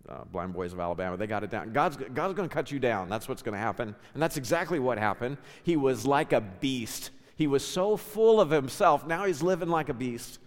uh, 0.10 0.24
Blind 0.32 0.54
Boys 0.54 0.74
of 0.74 0.80
Alabama. 0.80 1.18
They 1.18 1.28
got 1.28 1.44
it 1.44 1.50
down. 1.50 1.72
God's, 1.74 1.98
God's 1.98 2.34
going 2.34 2.48
to 2.48 2.54
cut 2.54 2.72
you 2.72 2.80
down. 2.80 3.10
That's 3.10 3.28
what's 3.28 3.42
going 3.42 3.54
to 3.54 3.60
happen. 3.60 3.96
And 4.14 4.22
that's 4.22 4.38
exactly 4.38 4.80
what 4.80 4.98
happened. 4.98 5.38
He 5.64 5.76
was 5.76 6.06
like 6.06 6.34
a 6.34 6.42
beast. 6.42 7.12
He 7.36 7.48
was 7.48 7.66
so 7.66 7.98
full 7.98 8.40
of 8.40 8.50
himself. 8.50 9.06
Now 9.06 9.26
he's 9.26 9.42
living 9.42 9.70
like 9.70 9.90
a 9.90 9.94
beast. 9.94 10.40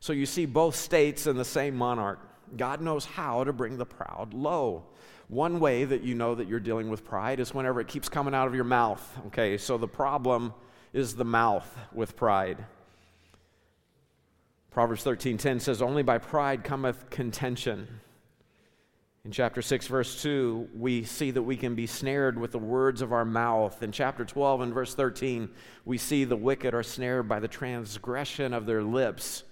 So 0.00 0.12
you 0.12 0.26
see 0.26 0.46
both 0.46 0.74
states 0.74 1.26
and 1.26 1.38
the 1.38 1.44
same 1.44 1.76
monarch. 1.76 2.18
God 2.56 2.80
knows 2.80 3.04
how 3.04 3.44
to 3.44 3.52
bring 3.52 3.78
the 3.78 3.86
proud 3.86 4.34
low. 4.34 4.84
One 5.28 5.60
way 5.60 5.84
that 5.84 6.02
you 6.02 6.14
know 6.14 6.34
that 6.34 6.48
you're 6.48 6.60
dealing 6.60 6.90
with 6.90 7.04
pride 7.04 7.40
is 7.40 7.54
whenever 7.54 7.80
it 7.80 7.88
keeps 7.88 8.08
coming 8.08 8.34
out 8.34 8.46
of 8.46 8.54
your 8.54 8.64
mouth. 8.64 9.18
Okay, 9.28 9.56
so 9.56 9.78
the 9.78 9.88
problem 9.88 10.52
is 10.92 11.14
the 11.14 11.24
mouth 11.24 11.66
with 11.92 12.16
pride. 12.16 12.66
Proverbs 14.70 15.04
13:10 15.04 15.60
says 15.60 15.80
only 15.80 16.02
by 16.02 16.18
pride 16.18 16.64
cometh 16.64 17.08
contention. 17.10 18.00
In 19.24 19.30
chapter 19.30 19.62
6 19.62 19.86
verse 19.86 20.20
2, 20.20 20.70
we 20.74 21.04
see 21.04 21.30
that 21.30 21.42
we 21.42 21.56
can 21.56 21.76
be 21.76 21.86
snared 21.86 22.36
with 22.38 22.50
the 22.50 22.58
words 22.58 23.02
of 23.02 23.12
our 23.12 23.24
mouth. 23.24 23.80
In 23.80 23.92
chapter 23.92 24.24
12 24.24 24.62
and 24.62 24.74
verse 24.74 24.96
13, 24.96 25.48
we 25.84 25.96
see 25.96 26.24
the 26.24 26.34
wicked 26.34 26.74
are 26.74 26.82
snared 26.82 27.28
by 27.28 27.38
the 27.38 27.46
transgression 27.46 28.52
of 28.52 28.66
their 28.66 28.82
lips. 28.82 29.44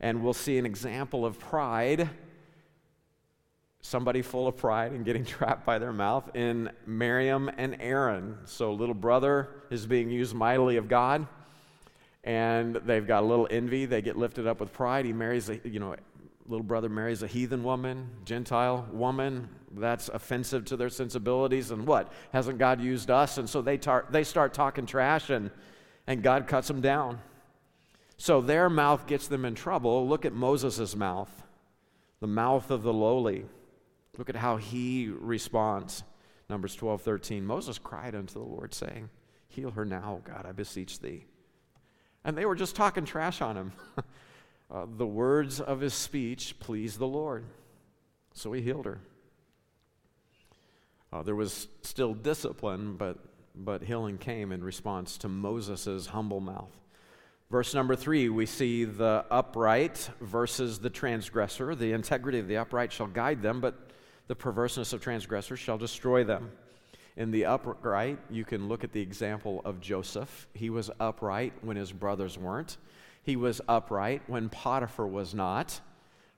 And 0.00 0.22
we'll 0.22 0.32
see 0.32 0.58
an 0.58 0.66
example 0.66 1.26
of 1.26 1.40
pride 1.40 2.08
somebody 3.84 4.22
full 4.22 4.48
of 4.48 4.56
pride 4.56 4.92
and 4.92 5.04
getting 5.04 5.24
trapped 5.26 5.66
by 5.66 5.78
their 5.78 5.92
mouth 5.92 6.34
in 6.34 6.70
Miriam 6.86 7.50
and 7.58 7.76
Aaron. 7.80 8.38
So, 8.46 8.72
little 8.72 8.94
brother 8.94 9.48
is 9.70 9.86
being 9.86 10.08
used 10.08 10.34
mightily 10.34 10.76
of 10.78 10.88
God, 10.88 11.26
and 12.24 12.76
they've 12.76 13.06
got 13.06 13.22
a 13.22 13.26
little 13.26 13.46
envy. 13.50 13.84
They 13.84 14.00
get 14.00 14.16
lifted 14.16 14.46
up 14.46 14.60
with 14.60 14.72
pride. 14.72 15.04
He 15.04 15.12
marries, 15.12 15.50
you 15.64 15.80
know, 15.80 15.96
little 16.46 16.64
brother 16.64 16.88
marries 16.88 17.22
a 17.22 17.26
heathen 17.26 17.62
woman, 17.62 18.10
Gentile 18.24 18.86
woman. 18.92 19.48
That's 19.72 20.08
offensive 20.08 20.64
to 20.66 20.76
their 20.76 20.90
sensibilities. 20.90 21.70
And 21.70 21.86
what? 21.86 22.12
Hasn't 22.32 22.58
God 22.58 22.80
used 22.80 23.10
us? 23.10 23.38
And 23.38 23.48
so 23.48 23.62
they, 23.62 23.78
tar- 23.78 24.06
they 24.10 24.24
start 24.24 24.54
talking 24.54 24.86
trash, 24.86 25.30
and, 25.30 25.50
and 26.06 26.22
God 26.22 26.46
cuts 26.46 26.68
them 26.68 26.80
down. 26.80 27.20
So 28.16 28.40
their 28.40 28.70
mouth 28.70 29.06
gets 29.06 29.26
them 29.26 29.44
in 29.44 29.54
trouble. 29.54 30.06
Look 30.06 30.24
at 30.24 30.32
Moses' 30.32 30.94
mouth, 30.94 31.30
the 32.20 32.26
mouth 32.26 32.70
of 32.70 32.82
the 32.82 32.92
lowly. 32.92 33.46
Look 34.16 34.28
at 34.28 34.36
how 34.36 34.56
he 34.56 35.08
responds. 35.08 36.04
Numbers 36.48 36.74
12, 36.74 37.02
13. 37.02 37.44
Moses 37.44 37.78
cried 37.78 38.14
unto 38.14 38.34
the 38.34 38.44
Lord, 38.44 38.74
saying, 38.74 39.08
Heal 39.48 39.70
her 39.72 39.84
now, 39.84 40.20
God, 40.24 40.46
I 40.46 40.52
beseech 40.52 41.00
thee. 41.00 41.26
And 42.24 42.36
they 42.36 42.46
were 42.46 42.54
just 42.54 42.76
talking 42.76 43.04
trash 43.04 43.40
on 43.40 43.56
him. 43.56 43.72
uh, 44.70 44.86
the 44.96 45.06
words 45.06 45.60
of 45.60 45.80
his 45.80 45.94
speech 45.94 46.58
pleased 46.58 46.98
the 46.98 47.06
Lord. 47.06 47.44
So 48.32 48.52
he 48.52 48.62
healed 48.62 48.86
her. 48.86 49.00
Uh, 51.12 51.22
there 51.22 51.36
was 51.36 51.68
still 51.82 52.12
discipline, 52.12 52.96
but, 52.96 53.18
but 53.54 53.82
healing 53.82 54.18
came 54.18 54.50
in 54.50 54.64
response 54.64 55.16
to 55.18 55.28
Moses' 55.28 56.06
humble 56.06 56.40
mouth. 56.40 56.76
Verse 57.50 57.72
number 57.72 57.94
three, 57.94 58.28
we 58.28 58.46
see 58.46 58.84
the 58.84 59.24
upright 59.30 60.10
versus 60.20 60.80
the 60.80 60.90
transgressor. 60.90 61.76
The 61.76 61.92
integrity 61.92 62.40
of 62.40 62.48
the 62.48 62.56
upright 62.56 62.90
shall 62.90 63.06
guide 63.06 63.42
them, 63.42 63.60
but 63.60 63.90
the 64.26 64.34
perverseness 64.34 64.92
of 64.92 65.00
transgressors 65.00 65.60
shall 65.60 65.78
destroy 65.78 66.24
them. 66.24 66.50
In 67.16 67.30
the 67.30 67.44
upright, 67.44 68.18
you 68.28 68.44
can 68.44 68.66
look 68.66 68.82
at 68.82 68.92
the 68.92 69.00
example 69.00 69.62
of 69.64 69.80
Joseph. 69.80 70.48
He 70.52 70.68
was 70.68 70.90
upright 70.98 71.52
when 71.62 71.76
his 71.76 71.92
brothers 71.92 72.36
weren't. 72.36 72.76
He 73.24 73.36
was 73.36 73.60
upright 73.66 74.22
when 74.26 74.48
Potiphar 74.48 75.06
was 75.06 75.34
not. 75.34 75.80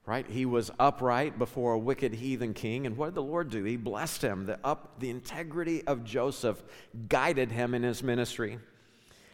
Right? 0.07 0.25
He 0.29 0.47
was 0.47 0.71
upright 0.79 1.37
before 1.37 1.73
a 1.73 1.79
wicked 1.79 2.15
heathen 2.15 2.55
king. 2.55 2.87
And 2.87 2.97
what 2.97 3.07
did 3.07 3.15
the 3.17 3.23
Lord 3.25 3.51
do? 3.51 3.65
He 3.65 3.77
blessed 3.77 4.23
him. 4.23 4.47
The, 4.47 4.57
up, 4.63 5.01
the 5.01 5.11
integrity 5.11 5.85
of 5.85 6.05
Joseph 6.05 6.63
guided 7.09 7.51
him 7.51 7.75
in 7.75 7.83
his 7.83 8.05
ministry. 8.05 8.61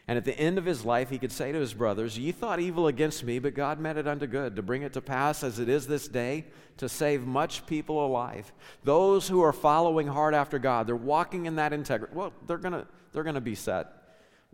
And 0.08 0.16
at 0.16 0.24
the 0.24 0.38
end 0.38 0.58
of 0.58 0.64
his 0.64 0.84
life, 0.84 1.10
he 1.10 1.18
could 1.18 1.30
say 1.30 1.52
to 1.52 1.58
his 1.58 1.74
brothers, 1.74 2.18
Ye 2.18 2.32
thought 2.32 2.58
evil 2.58 2.88
against 2.88 3.22
me, 3.22 3.38
but 3.38 3.54
God 3.54 3.78
meant 3.78 3.98
it 3.98 4.08
unto 4.08 4.26
good, 4.26 4.56
to 4.56 4.62
bring 4.62 4.82
it 4.82 4.94
to 4.94 5.00
pass 5.00 5.44
as 5.44 5.58
it 5.58 5.68
is 5.68 5.86
this 5.86 6.08
day, 6.08 6.46
to 6.78 6.88
save 6.88 7.26
much 7.26 7.66
people 7.66 8.04
alive. 8.04 8.50
Those 8.82 9.28
who 9.28 9.42
are 9.42 9.52
following 9.52 10.08
hard 10.08 10.34
after 10.34 10.58
God, 10.58 10.86
they're 10.86 10.96
walking 10.96 11.46
in 11.46 11.56
that 11.56 11.72
integrity. 11.72 12.14
Well, 12.14 12.32
they're 12.46 12.58
going 12.58 12.72
to 12.72 12.86
they're 13.12 13.22
to 13.22 13.40
be 13.40 13.54
set. 13.54 14.01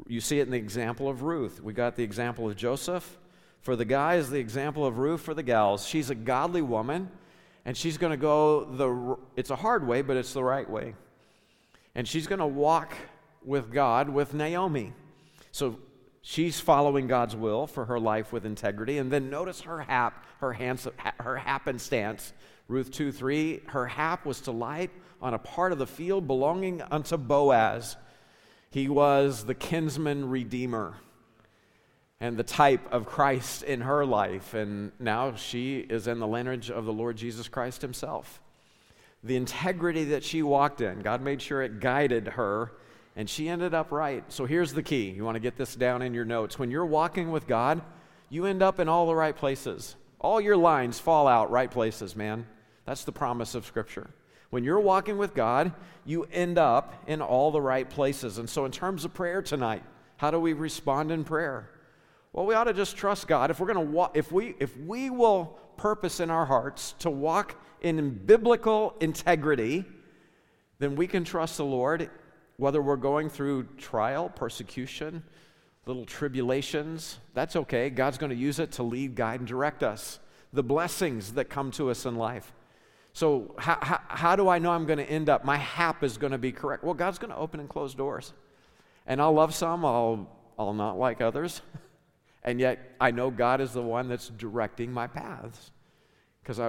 You 0.07 0.21
see 0.21 0.39
it 0.39 0.43
in 0.43 0.51
the 0.51 0.59
example 0.59 1.09
of 1.09 1.23
Ruth. 1.23 1.63
We 1.63 1.73
got 1.73 1.97
the 1.97 2.05
example 2.05 2.49
of 2.49 2.57
Joseph. 2.57 3.19
For 3.61 3.77
the 3.77 3.85
guys, 3.85 4.31
the 4.31 4.39
example 4.39 4.87
of 4.87 4.99
Ruth 4.99 5.21
for 5.21 5.35
the 5.35 5.43
gals. 5.43 5.87
She's 5.87 6.11
a 6.11 6.15
godly 6.15 6.63
woman, 6.63 7.11
and 7.65 7.77
she's 7.77 7.99
going 7.99 8.13
to 8.13 8.17
go 8.17 8.65
the, 8.65 9.17
it's 9.37 9.51
a 9.51 9.57
hard 9.57 9.87
way, 9.87 10.03
but 10.03 10.17
it's 10.17 10.33
the 10.33 10.45
right 10.45 10.69
way. 10.69 10.95
And 11.95 12.07
she's 12.07 12.27
going 12.27 12.39
to 12.39 12.47
walk 12.47 12.95
with 13.45 13.73
God 13.73 14.09
with 14.09 14.35
Naomi. 14.35 14.93
So 15.51 15.79
she's 16.23 16.61
following 16.61 17.09
God's 17.09 17.35
will 17.35 17.67
for 17.67 17.87
her 17.87 17.99
life 17.99 18.33
with 18.33 18.47
integrity. 18.47 18.99
And 18.99 19.11
then 19.11 19.31
notice 19.31 19.63
her 19.63 19.81
hap, 19.81 20.25
her, 20.41 20.53
hands, 20.53 20.87
her 21.19 21.37
happenstance. 21.37 22.33
Ruth 22.69 22.91
2 22.91 23.11
3, 23.13 23.63
her 23.69 23.87
hap 23.87 24.27
was 24.27 24.41
to 24.43 24.53
light 24.53 24.91
on 25.21 25.35
a 25.35 25.39
part 25.39 25.73
of 25.73 25.79
the 25.79 25.87
field 25.87 26.27
belonging 26.27 26.83
unto 26.91 27.17
Boaz. 27.17 27.97
He 28.71 28.89
was 28.89 29.45
the 29.45 29.55
kinsman 29.55 30.29
redeemer 30.29 30.97
and 32.21 32.37
the 32.37 32.43
type 32.43 32.93
of 32.93 33.07
Christ 33.07 33.63
in 33.63 33.83
her 33.83 34.05
life. 34.05 34.55
And 34.55 34.93
now 34.99 35.35
she 35.37 35.79
is 35.79 36.07
in 36.07 36.19
the 36.19 36.27
lineage 36.27 36.71
of 36.71 36.85
the 36.85 36.93
Lord 36.93 37.17
Jesus 37.17 37.49
Christ 37.49 37.81
himself. 37.81 38.41
The 39.23 39.37
integrity 39.37 40.05
that 40.05 40.25
she 40.25 40.43
walked 40.43 40.81
in, 40.81 41.01
God 41.01 41.23
made 41.23 41.41
sure 41.41 41.63
it 41.63 41.81
guided 41.81 42.29
her 42.29 42.73
and 43.17 43.29
she 43.29 43.49
ended 43.49 43.75
up 43.75 43.91
right. 43.91 44.23
So 44.33 44.47
here's 44.47 44.73
the 44.73 44.83
key. 44.83 45.11
You 45.11 45.25
want 45.25 45.35
to 45.35 45.41
get 45.41 45.57
this 45.57 45.75
down 45.75 46.03
in 46.03 46.15
your 46.15 46.25
notes. 46.25 46.57
When 46.57 46.71
you're 46.71 46.87
walking 46.87 47.33
with 47.33 47.49
God, 47.49 47.83
you 48.31 48.47
end 48.47 48.63
up 48.63 48.79
in 48.79 48.89
all 48.89 49.07
the 49.07 49.15
right 49.15 49.35
places. 49.35 49.97
All 50.21 50.41
your 50.41 50.57
lines 50.57 51.01
fall 51.01 51.27
out 51.27 51.51
right 51.51 51.71
places, 51.71 52.15
man. 52.15 52.47
That's 52.85 53.05
the 53.05 53.13
promise 53.13 53.57
of 53.57 53.67
Scripture. 53.67 54.11
When 54.51 54.65
you're 54.65 54.81
walking 54.81 55.19
with 55.19 55.35
God, 55.35 55.73
you 56.05 56.27
end 56.33 56.59
up 56.59 57.05
in 57.07 57.21
all 57.21 57.51
the 57.51 57.61
right 57.61 57.89
places. 57.89 58.39
And 58.39 58.49
so, 58.49 58.65
in 58.65 58.73
terms 58.73 59.05
of 59.05 59.13
prayer 59.13 59.43
tonight, 59.43 59.83
how 60.17 60.31
do 60.31 60.41
we 60.41 60.53
respond 60.53 61.13
in 61.13 61.25
prayer? 61.25 61.71
Well, 62.33 62.47
we 62.47 62.55
ought 62.55 62.65
to 62.65 62.75
just 62.75 62.97
trust 62.97 63.29
God. 63.29 63.51
If 63.51 63.61
we're 63.61 63.73
going 63.73 63.87
to 63.87 63.93
walk, 63.93 64.17
if 64.17 64.33
we 64.33 64.55
if 64.59 64.77
we 64.77 65.11
will 65.11 65.59
purpose 65.77 66.21
in 66.21 66.31
our 66.31 66.47
hearts 66.47 66.95
to 67.01 67.11
walk 67.11 67.61
in 67.81 68.11
biblical 68.11 68.95
integrity, 69.01 69.85
then 70.79 70.97
we 70.97 71.07
can 71.07 71.25
trust 71.25 71.57
the 71.57 71.65
Lord 71.65 72.11
whether 72.57 72.83
we're 72.83 72.97
going 72.97 73.31
through 73.31 73.65
trial, 73.77 74.29
persecution, 74.29 75.23
little 75.87 76.05
tribulations, 76.05 77.19
that's 77.33 77.55
okay. 77.55 77.89
God's 77.89 78.19
going 78.19 78.31
to 78.31 78.37
use 78.37 78.59
it 78.59 78.73
to 78.73 78.83
lead, 78.83 79.15
guide, 79.15 79.41
and 79.41 79.49
direct 79.49 79.83
us. 79.83 80.19
The 80.53 80.63
blessings 80.63 81.35
that 81.35 81.49
come 81.49 81.71
to 81.73 81.91
us 81.91 82.05
in 82.05 82.17
life. 82.17 82.53
So, 83.19 83.53
how, 83.59 83.79
how, 83.83 84.01
how 84.07 84.37
do 84.37 84.49
I 84.49 84.61
know 84.61 84.71
I'm 84.71 84.87
going 84.87 85.01
to 85.01 85.11
end 85.11 85.29
up? 85.29 85.45
My 85.45 85.57
hap 85.57 86.05
is 86.05 86.17
going 86.19 86.31
to 86.31 86.39
be 86.39 86.53
correct. 86.53 86.85
Well, 86.85 86.95
God's 86.95 87.19
going 87.19 87.33
to 87.33 87.37
open 87.37 87.59
and 87.59 87.69
close 87.69 87.93
doors. 87.93 88.33
And 89.09 89.21
I'll 89.21 89.33
love 89.33 89.57
some, 89.57 89.85
I'll, 89.85 90.31
I'll 90.57 90.73
not 90.73 91.01
like 91.01 91.21
others. 91.21 91.61
and 92.45 92.61
yet, 92.61 92.95
I 93.01 93.11
know 93.11 93.33
God 93.33 93.61
is 93.61 93.73
the 93.73 93.83
one 93.83 94.09
that's 94.09 94.29
directing 94.29 94.93
my 94.93 95.09
paths 95.09 95.73
because 96.45 96.61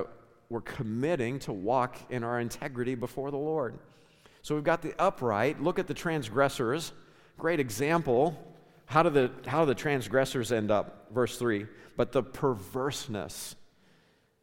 we're 0.50 0.62
committing 0.62 1.38
to 1.41 1.53
walk 1.53 1.98
in 2.10 2.24
our 2.24 2.39
integrity 2.39 2.96
before 2.96 3.29
the 3.29 3.38
Lord. 3.38 3.77
So 4.41 4.56
we've 4.56 4.63
got 4.63 4.82
the 4.82 5.00
upright. 5.00 5.62
Look 5.62 5.77
at 5.77 5.86
the 5.86 5.94
transgressors. 5.94 6.94
Great 7.38 7.60
example. 7.60 8.36
How 8.88 9.03
do 9.03 9.12
the, 9.12 9.29
how 9.46 9.65
do 9.65 9.68
the 9.68 9.75
transgressors 9.75 10.51
end 10.51 10.72
up? 10.72 11.12
Verse 11.13 11.38
3. 11.38 11.68
But 11.96 12.12
the 12.12 12.24
perverseness, 12.24 13.56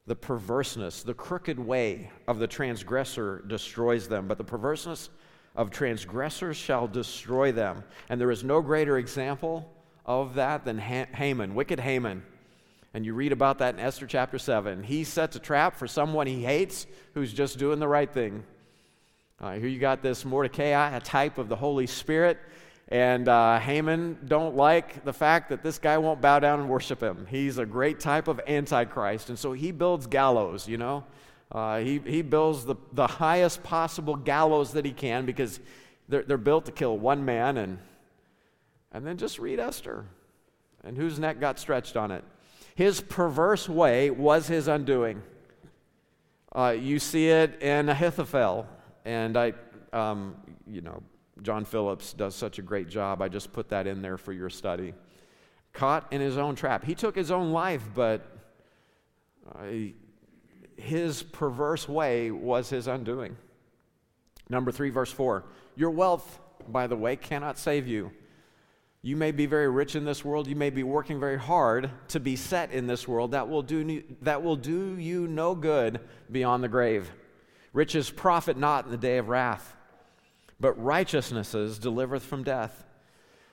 the 0.07 0.15
perverseness, 0.15 1.03
the 1.03 1.15
crooked 1.15 1.59
way 1.59 2.11
of 2.29 2.39
the 2.39 2.47
transgressor 2.47 3.43
destroys 3.47 4.09
them. 4.09 4.29
But 4.29 4.39
the 4.39 4.45
perverseness 4.45 5.11
of 5.57 5.71
transgressors 5.71 6.57
shall 6.57 6.87
destroy 6.87 7.51
them. 7.51 7.83
And 8.09 8.21
there 8.21 8.31
is 8.31 8.45
no 8.45 8.61
greater 8.61 8.99
example 8.99 9.73
of 10.05 10.35
that 10.35 10.65
than 10.65 10.79
Haman, 10.79 11.55
wicked 11.55 11.81
Haman. 11.81 12.23
And 12.95 13.05
you 13.05 13.15
read 13.15 13.33
about 13.33 13.59
that 13.59 13.75
in 13.75 13.81
Esther 13.81 14.07
chapter 14.07 14.39
7. 14.39 14.83
He 14.83 15.05
sets 15.05 15.37
a 15.37 15.41
trap 15.41 15.77
for 15.77 15.87
someone 15.87 16.27
he 16.27 16.43
hates 16.45 16.87
who's 17.15 17.33
just 17.33 17.59
doing 17.59 17.79
the 17.81 17.89
right 17.89 18.11
thing. 18.11 18.45
Uh, 19.39 19.55
here 19.55 19.69
you 19.69 19.79
got 19.79 20.03
this 20.03 20.25
Mordecai, 20.25 20.97
a 20.97 21.01
type 21.01 21.37
of 21.37 21.49
the 21.49 21.57
Holy 21.57 21.87
Spirit. 21.87 22.39
And 22.89 23.29
uh, 23.29 23.59
Haman 23.59 24.19
don't 24.27 24.55
like 24.55 25.05
the 25.05 25.13
fact 25.13 25.49
that 25.49 25.63
this 25.63 25.79
guy 25.79 25.99
won't 25.99 26.21
bow 26.21 26.39
down 26.39 26.61
and 26.61 26.69
worship 26.69 27.03
him. 27.03 27.27
He's 27.29 27.59
a 27.59 27.67
great 27.67 27.99
type 27.99 28.29
of 28.29 28.41
Antichrist. 28.47 29.29
And 29.29 29.39
so 29.39 29.53
he 29.53 29.73
builds 29.73 30.07
gallows, 30.07 30.69
you 30.69 30.79
know. 30.79 31.05
Uh, 31.51 31.79
he, 31.79 31.99
he 31.99 32.23
builds 32.23 32.65
the, 32.65 32.77
the 32.93 33.07
highest 33.07 33.63
possible 33.63 34.15
gallows 34.15 34.73
that 34.73 34.85
he 34.85 34.93
can 34.93 35.27
because 35.27 35.59
they're, 36.09 36.23
they're 36.23 36.39
built 36.39 36.67
to 36.67 36.73
kill 36.73 36.97
one 36.97 37.25
man. 37.25 37.57
And, 37.57 37.79
and 38.93 39.05
then 39.05 39.17
just 39.17 39.41
read 39.41 39.59
Esther 39.59 40.05
and 40.85 40.97
whose 40.97 41.19
neck 41.19 41.41
got 41.41 41.59
stretched 41.59 41.97
on 41.97 42.13
it. 42.13 42.23
His 42.77 43.01
perverse 43.01 43.69
way 43.69 44.11
was 44.11 44.47
his 44.47 44.69
undoing. 44.69 45.23
Uh, 46.55 46.77
you 46.79 47.01
see 47.01 47.29
it 47.29 47.61
in 47.63 47.89
Ahithophel. 47.89 48.67
And 49.05 49.37
I, 49.37 49.55
um, 49.93 50.37
you 50.69 50.83
know, 50.83 51.03
John 51.43 51.65
Phillips 51.65 52.13
does 52.13 52.35
such 52.35 52.59
a 52.59 52.63
great 52.63 52.89
job. 52.89 53.21
I 53.21 53.29
just 53.29 53.53
put 53.53 53.69
that 53.69 53.87
in 53.87 54.03
there 54.03 54.17
for 54.17 54.33
your 54.33 54.51
study. 54.51 54.95
Caught 55.73 56.13
in 56.13 56.21
his 56.21 56.39
own 56.39 56.55
trap. 56.55 56.85
He 56.85 56.95
took 56.95 57.15
his 57.15 57.31
own 57.31 57.53
life, 57.53 57.83
but 57.95 58.27
uh, 59.55 59.65
his 60.77 61.23
perverse 61.23 61.89
way 61.89 62.31
was 62.31 62.71
his 62.71 62.87
undoing. 62.87 63.37
Number 64.49 64.73
three, 64.73 64.91
verse 64.91 65.13
four 65.13 65.45
Your 65.75 65.91
wealth, 65.91 66.41
by 66.69 66.87
the 66.87 66.97
way, 66.97 67.17
cannot 67.17 67.59
save 67.59 67.87
you. 67.87 68.13
You 69.03 69.17
may 69.17 69.31
be 69.31 69.47
very 69.47 69.69
rich 69.69 69.95
in 69.95 70.05
this 70.05 70.25
world. 70.25 70.49
You 70.49 70.57
may 70.57 70.71
be 70.71 70.83
working 70.83 71.21
very 71.21 71.39
hard 71.39 71.91
to 72.09 72.19
be 72.19 72.35
set 72.35 72.73
in 72.73 72.89
this 72.89 73.07
world. 73.07 73.33
That 73.33 73.49
will 73.49 73.63
do, 73.63 74.03
that 74.23 74.43
will 74.43 74.57
do 74.57 74.99
you 74.99 75.29
no 75.29 75.55
good 75.55 76.01
beyond 76.33 76.65
the 76.65 76.69
grave. 76.69 77.11
Riches 77.73 78.11
profit 78.11 78.57
not 78.57 78.87
in 78.87 78.91
the 78.91 78.97
day 78.97 79.19
of 79.19 79.29
wrath, 79.29 79.76
but 80.59 80.83
righteousnesses 80.83 81.79
delivereth 81.79 82.23
from 82.23 82.43
death. 82.43 82.85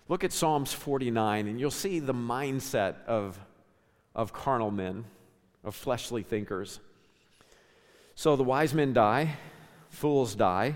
Look 0.08 0.24
at 0.24 0.34
Psalms 0.34 0.74
49, 0.74 1.48
and 1.48 1.60
you'll 1.60 1.72
see 1.72 2.00
the 2.00 2.14
mindset 2.14 3.04
of, 3.06 3.40
of 4.14 4.34
carnal 4.34 4.72
men, 4.72 5.06
of 5.64 5.76
fleshly 5.76 6.24
thinkers. 6.24 6.80
So 8.16 8.36
the 8.36 8.44
wise 8.44 8.74
men 8.74 8.94
die, 8.94 9.36
fools 9.90 10.36
die. 10.36 10.76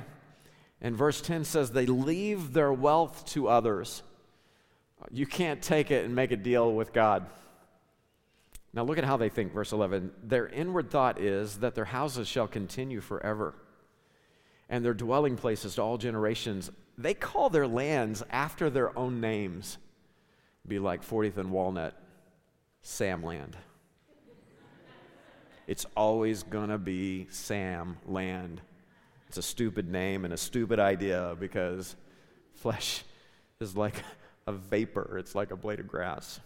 And 0.81 0.95
verse 0.95 1.21
10 1.21 1.43
says 1.43 1.71
they 1.71 1.85
leave 1.85 2.53
their 2.53 2.71
wealth 2.71 3.25
to 3.27 3.47
others. 3.47 4.03
You 5.11 5.25
can't 5.25 5.61
take 5.61 5.91
it 5.91 6.05
and 6.05 6.15
make 6.15 6.31
a 6.31 6.37
deal 6.37 6.73
with 6.73 6.93
God. 6.93 7.25
Now 8.73 8.83
look 8.83 8.97
at 8.97 9.03
how 9.03 9.17
they 9.17 9.29
think, 9.29 9.53
verse 9.53 9.71
11. 9.71 10.11
Their 10.23 10.47
inward 10.47 10.91
thought 10.91 11.19
is 11.19 11.59
that 11.59 11.75
their 11.75 11.85
houses 11.85 12.27
shall 12.27 12.47
continue 12.47 13.01
forever, 13.01 13.55
and 14.69 14.83
their 14.83 14.93
dwelling 14.93 15.35
places 15.35 15.75
to 15.75 15.81
all 15.81 15.97
generations. 15.97 16.71
They 16.97 17.13
call 17.13 17.49
their 17.49 17.67
lands 17.67 18.23
after 18.29 18.69
their 18.69 18.97
own 18.97 19.21
names. 19.21 19.77
Be 20.67 20.79
like 20.79 21.07
40th 21.07 21.37
and 21.37 21.51
Walnut, 21.51 21.93
Sam 22.81 23.23
Land. 23.23 23.55
It's 25.67 25.85
always 25.95 26.43
to 26.43 26.77
be 26.77 27.27
Sam 27.29 27.97
Land. 28.05 28.61
It's 29.27 29.37
a 29.37 29.41
stupid 29.41 29.89
name 29.89 30.23
and 30.23 30.33
a 30.33 30.37
stupid 30.37 30.79
idea 30.79 31.35
because 31.37 31.95
flesh 32.55 33.03
is 33.59 33.75
like 33.75 34.01
a 34.47 34.53
vapor, 34.53 35.17
it's 35.17 35.35
like 35.35 35.51
a 35.51 35.57
blade 35.57 35.81
of 35.81 35.87
grass. 35.87 36.39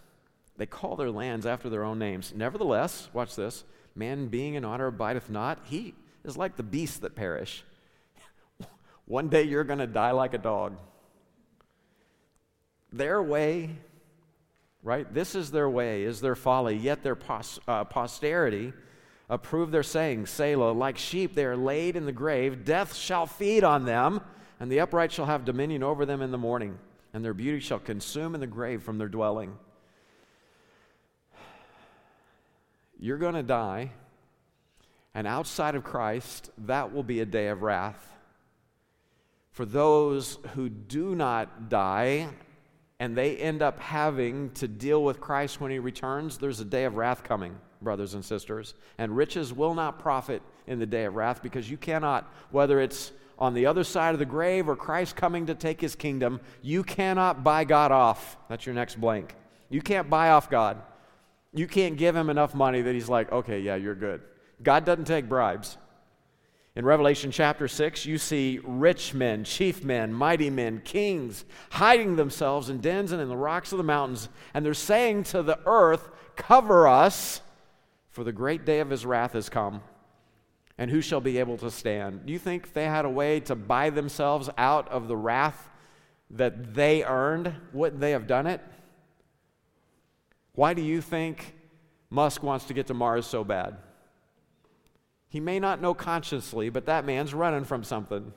They 0.57 0.65
call 0.65 0.95
their 0.95 1.11
lands 1.11 1.45
after 1.45 1.69
their 1.69 1.83
own 1.83 1.99
names. 1.99 2.33
Nevertheless, 2.35 3.09
watch 3.13 3.35
this 3.35 3.63
man 3.95 4.27
being 4.27 4.55
in 4.55 4.65
honor 4.65 4.87
abideth 4.87 5.29
not, 5.29 5.59
he 5.63 5.93
is 6.23 6.37
like 6.37 6.55
the 6.55 6.63
beasts 6.63 6.97
that 6.99 7.15
perish. 7.15 7.63
One 9.05 9.29
day 9.29 9.43
you're 9.43 9.63
going 9.63 9.79
to 9.79 9.87
die 9.87 10.11
like 10.11 10.33
a 10.33 10.37
dog. 10.37 10.77
Their 12.93 13.21
way, 13.21 13.71
right? 14.83 15.11
This 15.13 15.35
is 15.35 15.51
their 15.51 15.69
way, 15.69 16.03
is 16.03 16.21
their 16.21 16.35
folly, 16.35 16.75
yet 16.75 17.03
their 17.03 17.15
pos- 17.15 17.59
uh, 17.67 17.83
posterity 17.85 18.73
approve 19.29 19.71
their 19.71 19.83
saying, 19.83 20.25
Selah, 20.25 20.71
like 20.71 20.97
sheep 20.97 21.33
they 21.33 21.45
are 21.45 21.55
laid 21.55 21.95
in 21.95 22.05
the 22.05 22.11
grave, 22.11 22.65
death 22.65 22.93
shall 22.93 23.25
feed 23.25 23.63
on 23.63 23.85
them, 23.85 24.21
and 24.59 24.69
the 24.69 24.81
upright 24.81 25.11
shall 25.11 25.25
have 25.25 25.45
dominion 25.45 25.83
over 25.83 26.05
them 26.05 26.21
in 26.21 26.31
the 26.31 26.37
morning, 26.37 26.77
and 27.13 27.23
their 27.23 27.33
beauty 27.33 27.61
shall 27.61 27.79
consume 27.79 28.35
in 28.35 28.41
the 28.41 28.47
grave 28.47 28.83
from 28.83 28.97
their 28.97 29.07
dwelling. 29.07 29.57
You're 32.99 33.17
going 33.17 33.35
to 33.35 33.43
die, 33.43 33.91
and 35.15 35.25
outside 35.25 35.75
of 35.75 35.83
Christ, 35.83 36.51
that 36.59 36.93
will 36.93 37.01
be 37.01 37.21
a 37.21 37.25
day 37.25 37.47
of 37.47 37.61
wrath. 37.61 38.10
For 39.51 39.65
those 39.65 40.37
who 40.55 40.69
do 40.69 41.13
not 41.15 41.69
die 41.69 42.29
and 42.99 43.17
they 43.17 43.37
end 43.37 43.61
up 43.61 43.79
having 43.79 44.51
to 44.51 44.67
deal 44.67 45.03
with 45.03 45.19
Christ 45.19 45.59
when 45.59 45.71
he 45.71 45.79
returns, 45.79 46.37
there's 46.37 46.59
a 46.59 46.65
day 46.65 46.85
of 46.85 46.95
wrath 46.95 47.23
coming 47.23 47.55
brothers 47.81 48.13
and 48.13 48.23
sisters. 48.23 48.75
And 48.97 49.15
riches 49.15 49.51
will 49.51 49.73
not 49.73 49.99
profit 49.99 50.41
in 50.67 50.79
the 50.79 50.85
day 50.85 51.05
of 51.05 51.15
wrath 51.15 51.41
because 51.41 51.69
you 51.69 51.77
cannot, 51.77 52.31
whether 52.51 52.79
it's 52.79 53.11
on 53.39 53.53
the 53.55 53.65
other 53.65 53.83
side 53.83 54.13
of 54.13 54.19
the 54.19 54.25
grave 54.25 54.69
or 54.69 54.75
Christ 54.75 55.15
coming 55.15 55.47
to 55.47 55.55
take 55.55 55.81
his 55.81 55.95
kingdom, 55.95 56.39
you 56.61 56.83
cannot 56.83 57.43
buy 57.43 57.63
God 57.63 57.91
off. 57.91 58.37
That's 58.47 58.65
your 58.65 58.75
next 58.75 59.01
blank. 59.01 59.35
You 59.69 59.81
can't 59.81 60.09
buy 60.09 60.29
off 60.29 60.49
God. 60.49 60.77
You 61.53 61.67
can't 61.67 61.97
give 61.97 62.15
him 62.15 62.29
enough 62.29 62.53
money 62.53 62.81
that 62.83 62.93
he's 62.93 63.09
like, 63.09 63.31
okay, 63.31 63.59
yeah, 63.59 63.75
you're 63.75 63.95
good. 63.95 64.21
God 64.61 64.85
doesn't 64.85 65.05
take 65.05 65.27
bribes. 65.27 65.77
In 66.73 66.85
Revelation 66.85 67.31
chapter 67.31 67.67
6, 67.67 68.05
you 68.05 68.17
see 68.17 68.61
rich 68.63 69.13
men, 69.13 69.43
chief 69.43 69.83
men, 69.83 70.13
mighty 70.13 70.49
men, 70.49 70.81
kings 70.85 71.43
hiding 71.69 72.15
themselves 72.15 72.69
in 72.69 72.79
dens 72.79 73.11
and 73.11 73.21
in 73.21 73.27
the 73.27 73.35
rocks 73.35 73.73
of 73.73 73.77
the 73.77 73.83
mountains. 73.83 74.29
And 74.53 74.65
they're 74.65 74.73
saying 74.73 75.23
to 75.25 75.43
the 75.43 75.59
earth, 75.65 76.09
Cover 76.37 76.87
us 76.87 77.41
for 78.09 78.23
the 78.23 78.31
great 78.31 78.65
day 78.65 78.79
of 78.79 78.89
his 78.89 79.05
wrath 79.05 79.33
has 79.33 79.49
come. 79.49 79.81
And 80.77 80.89
who 80.89 81.01
shall 81.01 81.19
be 81.19 81.39
able 81.39 81.57
to 81.57 81.69
stand? 81.69 82.25
Do 82.25 82.31
you 82.31 82.39
think 82.39 82.71
they 82.71 82.85
had 82.85 83.03
a 83.03 83.09
way 83.09 83.41
to 83.41 83.55
buy 83.55 83.89
themselves 83.89 84.49
out 84.57 84.87
of 84.87 85.09
the 85.09 85.17
wrath 85.17 85.69
that 86.31 86.73
they 86.73 87.03
earned? 87.03 87.53
Wouldn't 87.73 87.99
they 87.99 88.11
have 88.11 88.27
done 88.27 88.47
it? 88.47 88.61
Why 90.53 90.73
do 90.73 90.81
you 90.81 91.01
think 91.01 91.53
Musk 92.09 92.41
wants 92.43 92.65
to 92.65 92.73
get 92.73 92.87
to 92.87 92.93
Mars 92.93 93.25
so 93.27 93.43
bad? 93.43 93.77
He 95.31 95.39
may 95.39 95.61
not 95.61 95.81
know 95.81 95.93
consciously, 95.93 96.69
but 96.69 96.87
that 96.87 97.05
man's 97.05 97.33
running 97.33 97.63
from 97.63 97.85
something. 97.85 98.33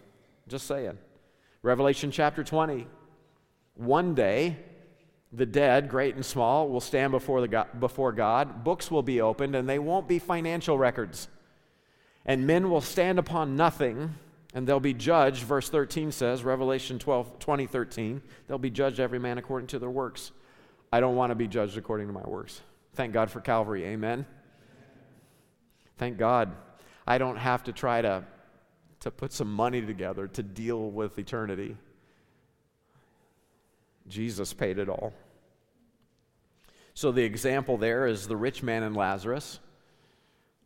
Just 0.46 0.68
saying. 0.68 0.96
Revelation 1.60 2.12
chapter 2.12 2.44
20. 2.44 2.86
One 3.74 4.14
day, 4.14 4.58
the 5.32 5.44
dead, 5.44 5.88
great 5.88 6.14
and 6.14 6.24
small, 6.24 6.68
will 6.68 6.80
stand 6.80 7.10
before, 7.10 7.40
the 7.40 7.48
God, 7.48 7.80
before 7.80 8.12
God. 8.12 8.62
Books 8.62 8.92
will 8.92 9.02
be 9.02 9.20
opened, 9.20 9.56
and 9.56 9.68
they 9.68 9.80
won't 9.80 10.06
be 10.06 10.20
financial 10.20 10.78
records. 10.78 11.26
And 12.24 12.46
men 12.46 12.70
will 12.70 12.80
stand 12.80 13.18
upon 13.18 13.56
nothing, 13.56 14.14
and 14.54 14.64
they'll 14.64 14.78
be 14.78 14.94
judged, 14.94 15.42
verse 15.42 15.68
13 15.68 16.12
says, 16.12 16.44
Revelation 16.44 17.00
12, 17.00 17.40
20, 17.40 17.66
13. 17.66 18.22
They'll 18.46 18.56
be 18.56 18.70
judged 18.70 19.00
every 19.00 19.18
man 19.18 19.36
according 19.38 19.66
to 19.68 19.80
their 19.80 19.90
works. 19.90 20.30
I 20.92 21.00
don't 21.00 21.16
want 21.16 21.32
to 21.32 21.34
be 21.34 21.48
judged 21.48 21.76
according 21.76 22.06
to 22.06 22.12
my 22.12 22.22
works. 22.22 22.60
Thank 22.94 23.12
God 23.12 23.32
for 23.32 23.40
Calvary. 23.40 23.84
Amen. 23.84 24.26
Thank 25.98 26.18
God. 26.18 26.52
I 27.06 27.18
don't 27.18 27.36
have 27.36 27.64
to 27.64 27.72
try 27.72 28.02
to, 28.02 28.24
to 29.00 29.10
put 29.10 29.32
some 29.32 29.52
money 29.52 29.82
together 29.82 30.26
to 30.28 30.42
deal 30.42 30.90
with 30.90 31.18
eternity. 31.18 31.76
Jesus 34.08 34.52
paid 34.52 34.78
it 34.78 34.88
all. 34.88 35.12
So 36.94 37.10
the 37.10 37.24
example 37.24 37.76
there 37.76 38.06
is 38.06 38.28
the 38.28 38.36
rich 38.36 38.62
man 38.62 38.82
and 38.82 38.96
Lazarus. 38.96 39.58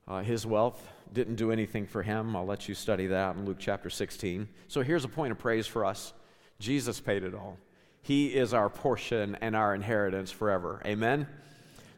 Uh, 0.07 0.23
his 0.23 0.47
wealth 0.47 0.89
didn't 1.13 1.37
do 1.37 1.51
anything 1.51 1.87
for 1.87 2.03
him. 2.03 2.37
I'll 2.37 2.47
let 2.47 2.69
you 2.69 2.75
study 2.75 3.07
that 3.09 3.37
in 3.37 3.45
Luke 3.45 3.59
chapter 3.59 3.91
16. 3.91 4.49
So 4.69 4.83
here's 4.83 5.05
a 5.05 5.09
point 5.09 5.33
of 5.33 5.39
praise 5.39 5.67
for 5.67 5.85
us 5.85 6.13
Jesus 6.59 7.01
paid 7.01 7.23
it 7.23 7.35
all. 7.35 7.57
He 8.03 8.29
is 8.35 8.55
our 8.55 8.69
portion 8.69 9.37
and 9.41 9.55
our 9.55 9.75
inheritance 9.75 10.31
forever. 10.31 10.81
Amen? 10.85 11.27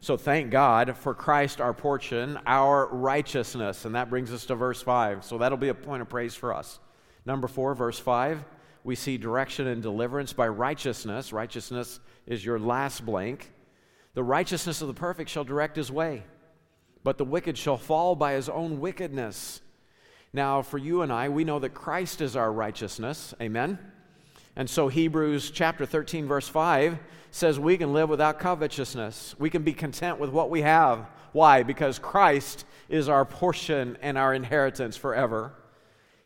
So 0.03 0.17
thank 0.17 0.49
God 0.49 0.97
for 0.97 1.13
Christ, 1.13 1.61
our 1.61 1.75
portion, 1.75 2.39
our 2.47 2.87
righteousness. 2.87 3.85
And 3.85 3.93
that 3.93 4.09
brings 4.09 4.33
us 4.33 4.45
to 4.47 4.55
verse 4.55 4.81
5. 4.81 5.23
So 5.23 5.37
that'll 5.37 5.59
be 5.59 5.69
a 5.69 5.75
point 5.75 6.01
of 6.01 6.09
praise 6.09 6.33
for 6.33 6.53
us. 6.53 6.79
Number 7.23 7.47
4, 7.47 7.75
verse 7.75 7.99
5, 7.99 8.43
we 8.83 8.95
see 8.95 9.19
direction 9.19 9.67
and 9.67 9.83
deliverance 9.83 10.33
by 10.33 10.47
righteousness. 10.47 11.31
Righteousness 11.31 11.99
is 12.25 12.43
your 12.43 12.57
last 12.57 13.05
blank. 13.05 13.51
The 14.15 14.23
righteousness 14.23 14.81
of 14.81 14.87
the 14.87 14.95
perfect 14.95 15.29
shall 15.29 15.43
direct 15.43 15.75
his 15.75 15.91
way, 15.91 16.23
but 17.03 17.19
the 17.19 17.23
wicked 17.23 17.55
shall 17.55 17.77
fall 17.77 18.15
by 18.15 18.33
his 18.33 18.49
own 18.49 18.79
wickedness. 18.79 19.61
Now, 20.33 20.63
for 20.63 20.79
you 20.79 21.03
and 21.03 21.13
I, 21.13 21.29
we 21.29 21.43
know 21.43 21.59
that 21.59 21.75
Christ 21.75 22.21
is 22.21 22.35
our 22.35 22.51
righteousness. 22.51 23.35
Amen? 23.39 23.77
And 24.55 24.69
so, 24.69 24.89
Hebrews 24.89 25.51
chapter 25.51 25.85
13, 25.85 26.27
verse 26.27 26.47
5 26.47 26.99
says 27.31 27.59
we 27.59 27.77
can 27.77 27.93
live 27.93 28.09
without 28.09 28.39
covetousness. 28.39 29.35
We 29.39 29.49
can 29.49 29.63
be 29.63 29.73
content 29.73 30.19
with 30.19 30.29
what 30.29 30.49
we 30.49 30.61
have. 30.61 31.07
Why? 31.31 31.63
Because 31.63 31.97
Christ 31.97 32.65
is 32.89 33.07
our 33.07 33.23
portion 33.23 33.97
and 34.01 34.17
our 34.17 34.33
inheritance 34.33 34.97
forever. 34.97 35.53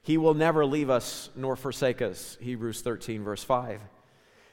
He 0.02 0.18
will 0.18 0.34
never 0.34 0.66
leave 0.66 0.90
us 0.90 1.30
nor 1.36 1.56
forsake 1.56 2.02
us. 2.02 2.38
Hebrews 2.42 2.82
13, 2.82 3.24
verse 3.24 3.44
5. 3.44 3.82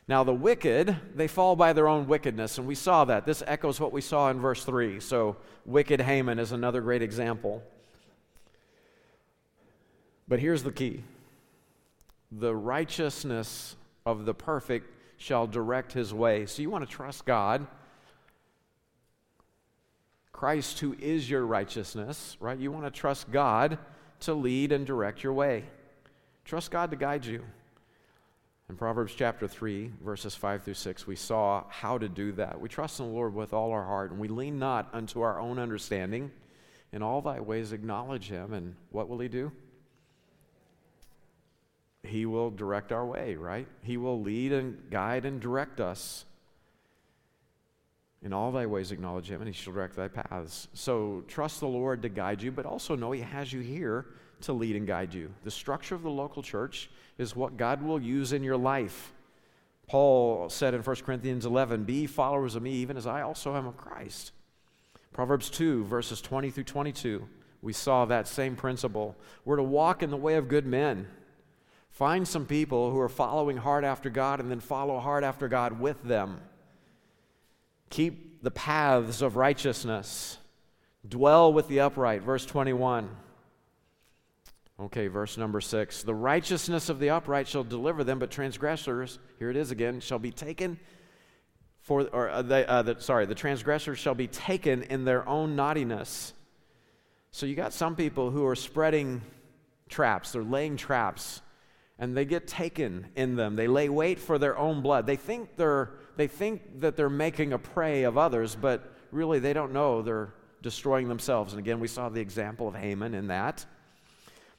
Now, 0.08 0.24
the 0.24 0.34
wicked, 0.34 0.96
they 1.14 1.28
fall 1.28 1.56
by 1.56 1.72
their 1.72 1.88
own 1.88 2.06
wickedness, 2.06 2.58
and 2.58 2.66
we 2.66 2.74
saw 2.74 3.04
that. 3.04 3.24
This 3.24 3.42
echoes 3.46 3.80
what 3.80 3.92
we 3.92 4.00
saw 4.00 4.30
in 4.30 4.40
verse 4.40 4.64
3. 4.64 5.00
So, 5.00 5.36
wicked 5.64 6.00
Haman 6.00 6.38
is 6.38 6.52
another 6.52 6.80
great 6.80 7.02
example. 7.02 7.62
But 10.28 10.40
here's 10.40 10.62
the 10.62 10.72
key 10.72 11.04
the 12.38 12.54
righteousness 12.54 13.76
of 14.06 14.24
the 14.24 14.34
perfect 14.34 14.88
shall 15.18 15.46
direct 15.46 15.92
his 15.92 16.12
way. 16.12 16.46
So, 16.46 16.62
you 16.62 16.70
want 16.70 16.88
to 16.88 16.90
trust 16.90 17.24
God. 17.24 17.66
Christ, 20.32 20.80
who 20.80 20.96
is 20.98 21.30
your 21.30 21.46
righteousness, 21.46 22.36
right? 22.40 22.58
You 22.58 22.72
want 22.72 22.84
to 22.86 22.90
trust 22.90 23.30
God 23.30 23.78
to 24.20 24.34
lead 24.34 24.72
and 24.72 24.84
direct 24.84 25.22
your 25.22 25.32
way. 25.32 25.64
Trust 26.44 26.70
God 26.70 26.90
to 26.90 26.96
guide 26.96 27.24
you. 27.24 27.44
In 28.68 28.76
Proverbs 28.76 29.12
chapter 29.14 29.46
3, 29.46 29.92
verses 30.02 30.34
5 30.34 30.62
through 30.62 30.74
6, 30.74 31.06
we 31.06 31.14
saw 31.14 31.64
how 31.68 31.98
to 31.98 32.08
do 32.08 32.32
that. 32.32 32.60
We 32.60 32.68
trust 32.68 32.98
in 33.00 33.06
the 33.06 33.12
Lord 33.12 33.34
with 33.34 33.52
all 33.52 33.70
our 33.70 33.84
heart, 33.84 34.10
and 34.10 34.18
we 34.18 34.28
lean 34.28 34.58
not 34.58 34.88
unto 34.92 35.20
our 35.20 35.38
own 35.38 35.58
understanding. 35.58 36.30
In 36.92 37.02
all 37.02 37.20
thy 37.20 37.38
ways 37.38 37.72
acknowledge 37.72 38.28
him, 38.28 38.52
and 38.52 38.74
what 38.90 39.08
will 39.08 39.18
he 39.18 39.28
do? 39.28 39.52
He 42.04 42.26
will 42.26 42.50
direct 42.50 42.92
our 42.92 43.06
way, 43.06 43.36
right? 43.36 43.66
He 43.82 43.96
will 43.96 44.20
lead 44.20 44.52
and 44.52 44.90
guide 44.90 45.24
and 45.24 45.40
direct 45.40 45.80
us. 45.80 46.24
In 48.22 48.32
all 48.32 48.52
thy 48.52 48.66
ways 48.66 48.92
acknowledge 48.92 49.30
him, 49.30 49.40
and 49.40 49.48
he 49.48 49.52
shall 49.52 49.72
direct 49.72 49.96
thy 49.96 50.08
paths. 50.08 50.68
So 50.74 51.24
trust 51.26 51.60
the 51.60 51.66
Lord 51.66 52.02
to 52.02 52.08
guide 52.08 52.42
you, 52.42 52.52
but 52.52 52.66
also 52.66 52.94
know 52.94 53.12
he 53.12 53.20
has 53.20 53.52
you 53.52 53.60
here 53.60 54.06
to 54.42 54.52
lead 54.52 54.76
and 54.76 54.86
guide 54.86 55.14
you. 55.14 55.32
The 55.44 55.50
structure 55.50 55.94
of 55.94 56.02
the 56.02 56.10
local 56.10 56.42
church 56.42 56.90
is 57.18 57.34
what 57.34 57.56
God 57.56 57.82
will 57.82 58.00
use 58.00 58.32
in 58.32 58.42
your 58.42 58.56
life. 58.56 59.12
Paul 59.88 60.48
said 60.48 60.74
in 60.74 60.82
1 60.82 60.96
Corinthians 60.96 61.46
11, 61.46 61.84
Be 61.84 62.06
followers 62.06 62.54
of 62.54 62.62
me, 62.62 62.72
even 62.74 62.96
as 62.96 63.06
I 63.06 63.22
also 63.22 63.56
am 63.56 63.66
of 63.66 63.76
Christ. 63.76 64.32
Proverbs 65.12 65.50
2, 65.50 65.84
verses 65.84 66.20
20 66.20 66.50
through 66.50 66.64
22, 66.64 67.28
we 67.60 67.72
saw 67.72 68.04
that 68.04 68.26
same 68.26 68.56
principle. 68.56 69.16
We're 69.44 69.56
to 69.56 69.62
walk 69.62 70.02
in 70.02 70.10
the 70.10 70.16
way 70.16 70.34
of 70.34 70.48
good 70.48 70.66
men. 70.66 71.06
Find 71.92 72.26
some 72.26 72.46
people 72.46 72.90
who 72.90 72.98
are 72.98 73.08
following 73.08 73.56
hard 73.56 73.84
after 73.84 74.10
God 74.10 74.40
and 74.40 74.50
then 74.50 74.60
follow 74.60 74.98
hard 74.98 75.24
after 75.24 75.46
God 75.46 75.78
with 75.78 76.02
them. 76.02 76.40
Keep 77.90 78.42
the 78.42 78.50
paths 78.50 79.22
of 79.22 79.36
righteousness. 79.36 80.38
Dwell 81.06 81.52
with 81.52 81.68
the 81.68 81.80
upright. 81.80 82.22
Verse 82.22 82.44
21. 82.46 83.08
Okay, 84.80 85.06
verse 85.06 85.36
number 85.36 85.60
six. 85.60 86.02
The 86.02 86.14
righteousness 86.14 86.88
of 86.88 86.98
the 86.98 87.10
upright 87.10 87.46
shall 87.46 87.62
deliver 87.62 88.02
them, 88.02 88.18
but 88.18 88.30
transgressors, 88.30 89.18
here 89.38 89.50
it 89.50 89.56
is 89.56 89.70
again, 89.70 90.00
shall 90.00 90.18
be 90.18 90.32
taken 90.32 90.78
for, 91.82 92.08
or 92.12 92.30
uh, 92.30 92.42
they, 92.42 92.64
uh, 92.64 92.82
the, 92.82 92.96
sorry, 93.00 93.26
the 93.26 93.34
transgressors 93.34 93.98
shall 93.98 94.14
be 94.14 94.28
taken 94.28 94.84
in 94.84 95.04
their 95.04 95.28
own 95.28 95.56
naughtiness. 95.56 96.32
So 97.32 97.44
you 97.44 97.54
got 97.54 97.72
some 97.72 97.96
people 97.96 98.30
who 98.30 98.46
are 98.46 98.56
spreading 98.56 99.20
traps, 99.88 100.32
they're 100.32 100.44
laying 100.44 100.76
traps, 100.76 101.42
and 101.98 102.16
they 102.16 102.24
get 102.24 102.46
taken 102.46 103.06
in 103.16 103.36
them. 103.36 103.56
They 103.56 103.68
lay 103.68 103.88
wait 103.88 104.18
for 104.18 104.38
their 104.38 104.58
own 104.58 104.82
blood. 104.82 105.06
They 105.06 105.16
think 105.16 105.56
they're, 105.56 105.90
they 106.16 106.26
think 106.26 106.80
that 106.80 106.96
they're 106.96 107.10
making 107.10 107.52
a 107.52 107.58
prey 107.58 108.04
of 108.04 108.18
others, 108.18 108.56
but 108.56 108.92
really 109.10 109.38
they 109.38 109.52
don't 109.52 109.72
know 109.72 110.02
they're 110.02 110.34
destroying 110.62 111.08
themselves. 111.08 111.52
And 111.52 111.60
again, 111.60 111.80
we 111.80 111.88
saw 111.88 112.08
the 112.08 112.20
example 112.20 112.68
of 112.68 112.74
Haman 112.74 113.14
in 113.14 113.28
that. 113.28 113.64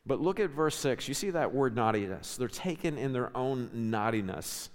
But 0.06 0.20
look 0.20 0.40
at 0.40 0.50
verse 0.50 0.76
6. 0.78 1.08
You 1.08 1.14
see 1.14 1.30
that 1.32 1.54
word 1.54 1.76
naughtiness. 1.76 2.36
They're 2.36 2.48
taken 2.48 2.98
in 2.98 3.14
their 3.14 3.36
own 3.36 3.70
naughtiness. 3.74 4.70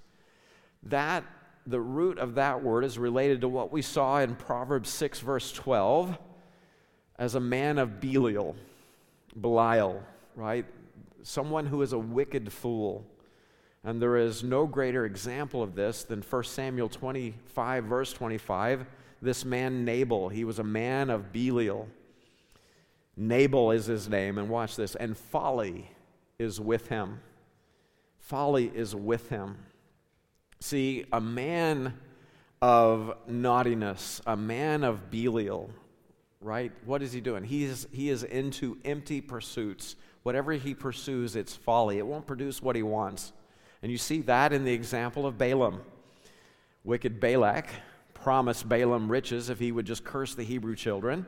That, 0.85 1.25
the 1.67 1.81
root 1.81 2.19
of 2.19 2.37
that 2.37 2.63
word 2.63 2.85
is 2.85 2.99
related 2.99 3.43
to 3.43 3.49
what 3.49 3.71
we 3.71 3.83
saw 3.83 4.21
in 4.21 4.35
Proverbs 4.37 4.89
6, 4.89 5.21
verse 5.21 5.53
12, 5.53 6.17
as 7.19 7.35
a 7.35 7.41
man 7.41 7.79
of 7.79 8.01
Belial, 8.01 8.57
Belial, 9.39 10.03
right? 10.35 10.65
Someone 11.29 11.67
who 11.67 11.83
is 11.83 11.93
a 11.93 11.99
wicked 11.99 12.51
fool. 12.51 13.05
And 13.85 14.01
there 14.01 14.17
is 14.17 14.43
no 14.43 14.67
greater 14.67 15.05
example 15.05 15.63
of 15.63 15.75
this 15.75 16.03
than 16.03 16.23
1 16.23 16.45
Samuel 16.45 16.89
25, 16.89 17.85
verse 17.85 18.15
25. 18.15 18.87
This 19.21 19.45
man, 19.45 19.85
Nabal, 19.85 20.31
he 20.31 20.45
was 20.45 20.59
a 20.59 20.65
man 20.65 21.11
of 21.11 21.31
Belial. 21.31 21.87
Nabal 23.15 23.73
is 23.73 23.85
his 23.85 24.09
name, 24.09 24.39
and 24.39 24.49
watch 24.49 24.75
this, 24.75 24.95
and 24.95 25.19
folly 25.19 25.91
is 26.39 26.63
with 26.63 26.89
him. 26.89 27.21
Folly 28.21 28.73
is 28.75 28.95
with 28.95 29.29
him. 29.29 29.59
See, 30.61 31.05
a 31.13 31.21
man 31.21 31.93
of 32.63 33.13
naughtiness, 33.27 34.23
a 34.27 34.35
man 34.35 34.83
of 34.83 35.11
Belial, 35.11 35.69
right? 36.41 36.73
What 36.87 37.03
is 37.03 37.13
he 37.13 37.21
doing? 37.21 37.45
He 37.45 37.65
is, 37.65 37.87
he 37.93 38.09
is 38.09 38.23
into 38.23 38.79
empty 38.83 39.21
pursuits. 39.21 39.95
Whatever 40.23 40.53
he 40.53 40.75
pursues, 40.75 41.37
it's 41.37 41.55
folly. 41.55 41.99
It 41.99 42.07
won't 42.07 42.27
produce 42.27 42.61
what 42.63 42.77
he 42.77 42.83
wants. 42.83 43.33
And 43.83 43.93
you 43.93 43.99
see 43.99 44.21
that 44.23 44.53
in 44.53 44.65
the 44.65 44.73
example 44.73 45.27
of 45.27 45.39
Balaam. 45.39 45.81
Wicked 46.85 47.21
Balak 47.21 47.69
promised 48.15 48.69
Balaam 48.69 49.11
riches 49.11 49.51
if 49.51 49.59
he 49.59 49.73
would 49.73 49.87
just 49.87 50.05
curse 50.05 50.35
the 50.35 50.43
Hebrew 50.43 50.75
children. 50.75 51.27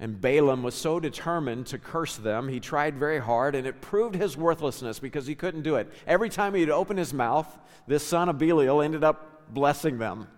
And 0.00 0.20
Balaam 0.20 0.62
was 0.62 0.74
so 0.74 1.00
determined 1.00 1.66
to 1.66 1.78
curse 1.78 2.16
them, 2.16 2.48
he 2.48 2.60
tried 2.60 2.96
very 2.96 3.18
hard, 3.18 3.56
and 3.56 3.66
it 3.66 3.80
proved 3.80 4.14
his 4.14 4.36
worthlessness 4.36 5.00
because 5.00 5.26
he 5.26 5.34
couldn't 5.34 5.62
do 5.62 5.74
it. 5.74 5.92
Every 6.06 6.28
time 6.28 6.54
he'd 6.54 6.70
open 6.70 6.96
his 6.96 7.12
mouth, 7.12 7.58
this 7.88 8.06
son 8.06 8.28
of 8.28 8.38
Belial 8.38 8.80
ended 8.80 9.02
up 9.02 9.52
blessing 9.52 9.98
them. 9.98 10.28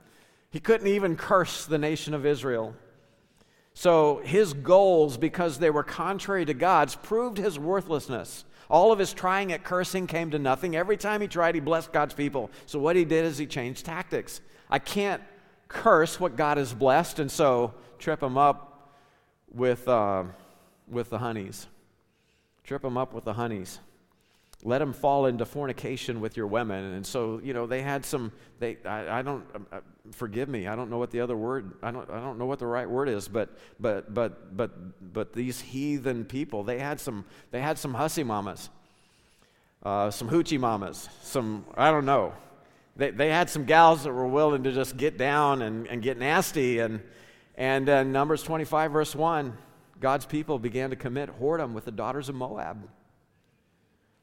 He 0.51 0.61
couldn't 0.61 0.87
even 0.87 1.15
curse 1.15 1.67
the 1.67 1.79
nation 1.79 2.15
of 2.15 2.25
Israel. 2.25 2.75
So 3.75 4.21
his 4.25 4.53
goals, 4.53 5.17
because 5.17 5.59
they 5.59 5.71
were 5.71 5.83
contrary 5.83 6.45
to 6.45 6.55
God's, 6.55 6.97
proved 6.97 7.39
his 7.39 7.59
worthlessness. 7.59 8.45
All 8.69 8.93
of 8.93 8.99
his 8.99 9.13
trying 9.13 9.53
at 9.53 9.65
cursing 9.65 10.07
came 10.07 10.31
to 10.31 10.39
nothing. 10.39 10.77
Every 10.77 10.97
time 10.97 11.21
he 11.21 11.29
tried, 11.29 11.55
he 11.55 11.61
blessed 11.61 11.93
God's 11.93 12.15
people. 12.15 12.51
So 12.67 12.79
what 12.79 12.97
he 12.97 13.05
did 13.05 13.25
is 13.25 13.39
he 13.39 13.47
changed 13.47 13.85
tactics. 13.85 14.41
I 14.69 14.79
can't 14.79 15.23
curse 15.67 16.21
what 16.21 16.37
God 16.37 16.57
has 16.57 16.73
blessed, 16.73 17.19
and 17.19 17.31
so 17.31 17.75
trip 17.99 18.23
him 18.23 18.39
up 18.39 18.97
with, 19.53 19.89
uh, 19.89 20.25
with 20.89 21.11
the 21.11 21.19
honeys. 21.19 21.67
Trip 22.65 22.83
them 22.83 22.97
up 22.97 23.13
with 23.13 23.25
the 23.25 23.33
honeys. 23.33 23.81
Let 24.63 24.79
them 24.79 24.93
fall 24.93 25.25
into 25.27 25.47
fornication 25.47 26.21
with 26.21 26.37
your 26.37 26.47
women. 26.47 26.93
And 26.93 27.07
so, 27.07 27.41
you 27.43 27.55
know, 27.55 27.67
they 27.67 27.81
had 27.81 28.05
some, 28.05 28.31
they, 28.59 28.77
I, 28.85 29.21
I 29.21 29.23
don't, 29.23 29.45
uh, 29.73 29.81
forgive 30.13 30.51
me, 30.51 30.67
I 30.67 30.77
don't 30.77 30.91
know 30.91 30.99
what 30.99 31.11
the 31.11 31.21
other 31.21 31.37
word, 31.37 31.73
I 31.83 31.91
don't, 31.91 32.11
I 32.11 32.21
don't 32.21 32.39
know 32.39 32.45
what 32.45 32.59
the 32.59 32.67
right 32.67 32.89
word 32.89 33.09
is, 33.09 33.27
but, 33.27 33.57
but, 33.79 34.13
but, 34.13 34.55
but, 34.55 35.13
but 35.15 35.33
these 35.33 35.61
heathen 35.61 36.27
people, 36.27 36.63
they 36.63 36.79
had 36.79 37.01
some, 37.01 37.25
they 37.51 37.61
had 37.61 37.79
some 37.79 37.95
hussy 37.95 38.23
mamas, 38.23 38.69
uh, 39.83 40.11
some 40.11 40.29
hoochie 40.29 40.61
mamas, 40.61 41.09
some, 41.23 41.65
I 41.75 41.91
don't 41.91 42.05
know. 42.05 42.35
They, 42.97 43.13
they 43.13 43.31
had 43.31 43.49
some 43.49 43.65
gals 43.65 44.05
that 44.05 44.13
were 44.13 44.27
willing 44.27 44.65
to 44.65 44.73
just 44.73 44.99
get 44.99 45.17
down 45.17 45.63
and, 45.63 45.87
and 45.87 46.03
get 46.03 46.19
nasty 46.19 46.81
and, 46.81 47.01
and 47.57 47.89
uh, 47.89 48.03
Numbers 48.03 48.43
25, 48.43 48.93
verse 48.93 49.15
1, 49.15 49.57
God's 50.01 50.27
people 50.27 50.59
began 50.59 50.91
to 50.91 50.97
commit 50.97 51.41
whoredom 51.41 51.73
with 51.73 51.85
the 51.85 51.93
daughters 51.93 52.29
of 52.29 52.35
Moab. 52.35 52.89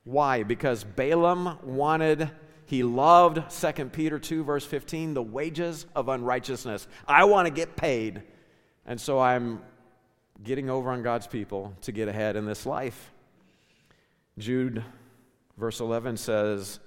Why? 0.07 0.43
Because 0.43 0.85
Balaam 0.85 1.59
wanted, 1.63 2.31
he 2.65 2.81
loved 2.81 3.51
2 3.51 3.85
Peter 3.87 4.17
2, 4.17 4.41
verse 4.45 4.65
15, 4.65 5.13
the 5.13 5.21
wages 5.21 5.85
of 5.97 6.07
unrighteousness. 6.07 6.87
I 7.05 7.25
want 7.25 7.45
to 7.47 7.53
get 7.53 7.75
paid. 7.75 8.23
And 8.85 9.01
so 9.01 9.19
I'm 9.19 9.61
getting 10.41 10.69
over 10.69 10.91
on 10.91 11.03
God's 11.03 11.27
people 11.27 11.73
to 11.81 11.91
get 11.91 12.07
ahead 12.07 12.37
in 12.37 12.45
this 12.45 12.65
life. 12.65 13.11
Jude, 14.37 14.81
verse 15.57 15.81
11 15.81 16.15
says, 16.15 16.79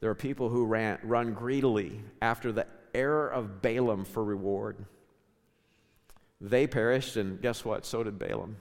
There 0.00 0.08
are 0.08 0.14
people 0.14 0.48
who 0.48 0.64
ran, 0.64 0.98
run 1.02 1.34
greedily 1.34 2.00
after 2.22 2.52
the 2.52 2.66
error 2.94 3.28
of 3.28 3.60
Balaam 3.60 4.06
for 4.06 4.24
reward. 4.24 4.82
They 6.40 6.66
perished, 6.66 7.16
and 7.16 7.38
guess 7.38 7.66
what? 7.66 7.84
So 7.84 8.02
did 8.02 8.18
Balaam. 8.18 8.56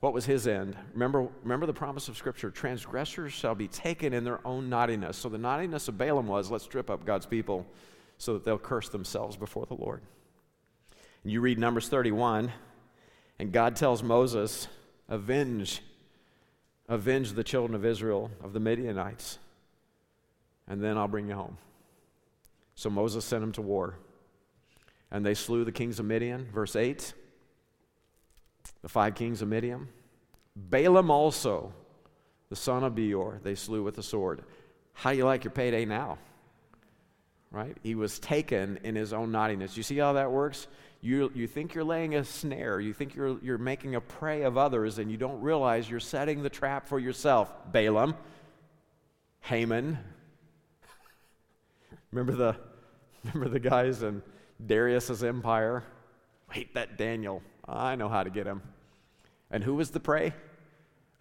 What 0.00 0.12
was 0.12 0.26
his 0.26 0.46
end? 0.46 0.76
Remember, 0.92 1.28
remember 1.42 1.66
the 1.66 1.72
promise 1.72 2.08
of 2.08 2.16
Scripture 2.16 2.50
transgressors 2.50 3.32
shall 3.32 3.54
be 3.54 3.68
taken 3.68 4.12
in 4.12 4.24
their 4.24 4.46
own 4.46 4.68
naughtiness. 4.68 5.16
So 5.16 5.28
the 5.28 5.38
naughtiness 5.38 5.88
of 5.88 5.96
Balaam 5.96 6.26
was 6.26 6.50
let's 6.50 6.64
strip 6.64 6.90
up 6.90 7.04
God's 7.04 7.26
people 7.26 7.66
so 8.18 8.34
that 8.34 8.44
they'll 8.44 8.58
curse 8.58 8.88
themselves 8.88 9.36
before 9.36 9.66
the 9.66 9.74
Lord. 9.74 10.02
And 11.22 11.32
you 11.32 11.40
read 11.40 11.58
Numbers 11.58 11.88
31, 11.88 12.52
and 13.38 13.52
God 13.52 13.74
tells 13.74 14.02
Moses, 14.02 14.68
avenge, 15.08 15.82
avenge 16.88 17.32
the 17.32 17.44
children 17.44 17.74
of 17.74 17.84
Israel 17.84 18.30
of 18.42 18.52
the 18.52 18.60
Midianites, 18.60 19.38
and 20.68 20.82
then 20.82 20.96
I'll 20.96 21.08
bring 21.08 21.28
you 21.28 21.34
home. 21.34 21.58
So 22.74 22.90
Moses 22.90 23.24
sent 23.24 23.42
him 23.42 23.52
to 23.52 23.62
war. 23.62 23.98
And 25.10 25.24
they 25.24 25.34
slew 25.34 25.64
the 25.64 25.72
kings 25.72 25.98
of 25.98 26.04
Midian, 26.04 26.48
verse 26.52 26.76
8. 26.76 27.14
The 28.82 28.88
five 28.88 29.14
kings 29.14 29.42
of 29.42 29.48
Midian. 29.48 29.88
Balaam 30.54 31.10
also, 31.10 31.72
the 32.48 32.56
son 32.56 32.84
of 32.84 32.94
Beor, 32.94 33.40
they 33.42 33.54
slew 33.54 33.82
with 33.82 33.96
the 33.96 34.02
sword. 34.02 34.42
How 34.92 35.10
do 35.10 35.18
you 35.18 35.24
like 35.24 35.44
your 35.44 35.50
payday 35.50 35.84
now? 35.84 36.18
Right? 37.50 37.76
He 37.82 37.94
was 37.94 38.18
taken 38.18 38.78
in 38.82 38.94
his 38.94 39.12
own 39.12 39.32
naughtiness. 39.32 39.76
You 39.76 39.82
see 39.82 39.98
how 39.98 40.14
that 40.14 40.30
works? 40.30 40.66
You, 41.00 41.30
you 41.34 41.46
think 41.46 41.74
you're 41.74 41.84
laying 41.84 42.14
a 42.14 42.24
snare, 42.24 42.80
you 42.80 42.92
think 42.92 43.14
you're, 43.14 43.38
you're 43.40 43.58
making 43.58 43.94
a 43.94 44.00
prey 44.00 44.42
of 44.42 44.56
others, 44.56 44.98
and 44.98 45.10
you 45.10 45.16
don't 45.16 45.40
realize 45.40 45.88
you're 45.88 46.00
setting 46.00 46.42
the 46.42 46.50
trap 46.50 46.88
for 46.88 46.98
yourself. 46.98 47.52
Balaam, 47.70 48.14
Haman. 49.40 49.98
remember 52.10 52.32
the, 52.32 52.56
remember 53.24 53.50
the 53.50 53.60
guys 53.60 54.02
in 54.02 54.22
Darius's 54.64 55.22
empire. 55.22 55.84
Wait, 56.54 56.74
that 56.74 56.96
Daniel, 56.96 57.42
I 57.68 57.96
know 57.96 58.08
how 58.08 58.22
to 58.22 58.30
get 58.30 58.46
him. 58.46 58.62
And 59.50 59.62
who 59.62 59.74
was 59.74 59.90
the 59.90 60.00
prey? 60.00 60.32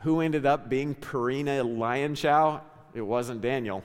Who 0.01 0.21
ended 0.21 0.45
up 0.45 0.69
being 0.69 0.95
Purina 0.95 1.63
lion 1.77 2.15
chow? 2.15 2.61
It 2.93 3.01
wasn't 3.01 3.41
Daniel. 3.41 3.83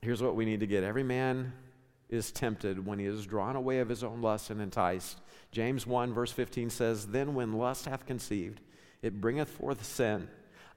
Here's 0.00 0.22
what 0.22 0.36
we 0.36 0.44
need 0.44 0.60
to 0.60 0.66
get 0.66 0.84
every 0.84 1.02
man 1.02 1.52
is 2.08 2.32
tempted 2.32 2.84
when 2.84 2.98
he 2.98 3.04
is 3.04 3.26
drawn 3.26 3.56
away 3.56 3.80
of 3.80 3.88
his 3.88 4.02
own 4.02 4.22
lust 4.22 4.50
and 4.50 4.60
enticed. 4.60 5.20
James 5.50 5.86
1, 5.86 6.12
verse 6.12 6.32
15 6.32 6.70
says, 6.70 7.06
Then 7.06 7.34
when 7.34 7.52
lust 7.52 7.84
hath 7.84 8.06
conceived, 8.06 8.60
it 9.02 9.20
bringeth 9.20 9.50
forth 9.50 9.84
sin. 9.84 10.28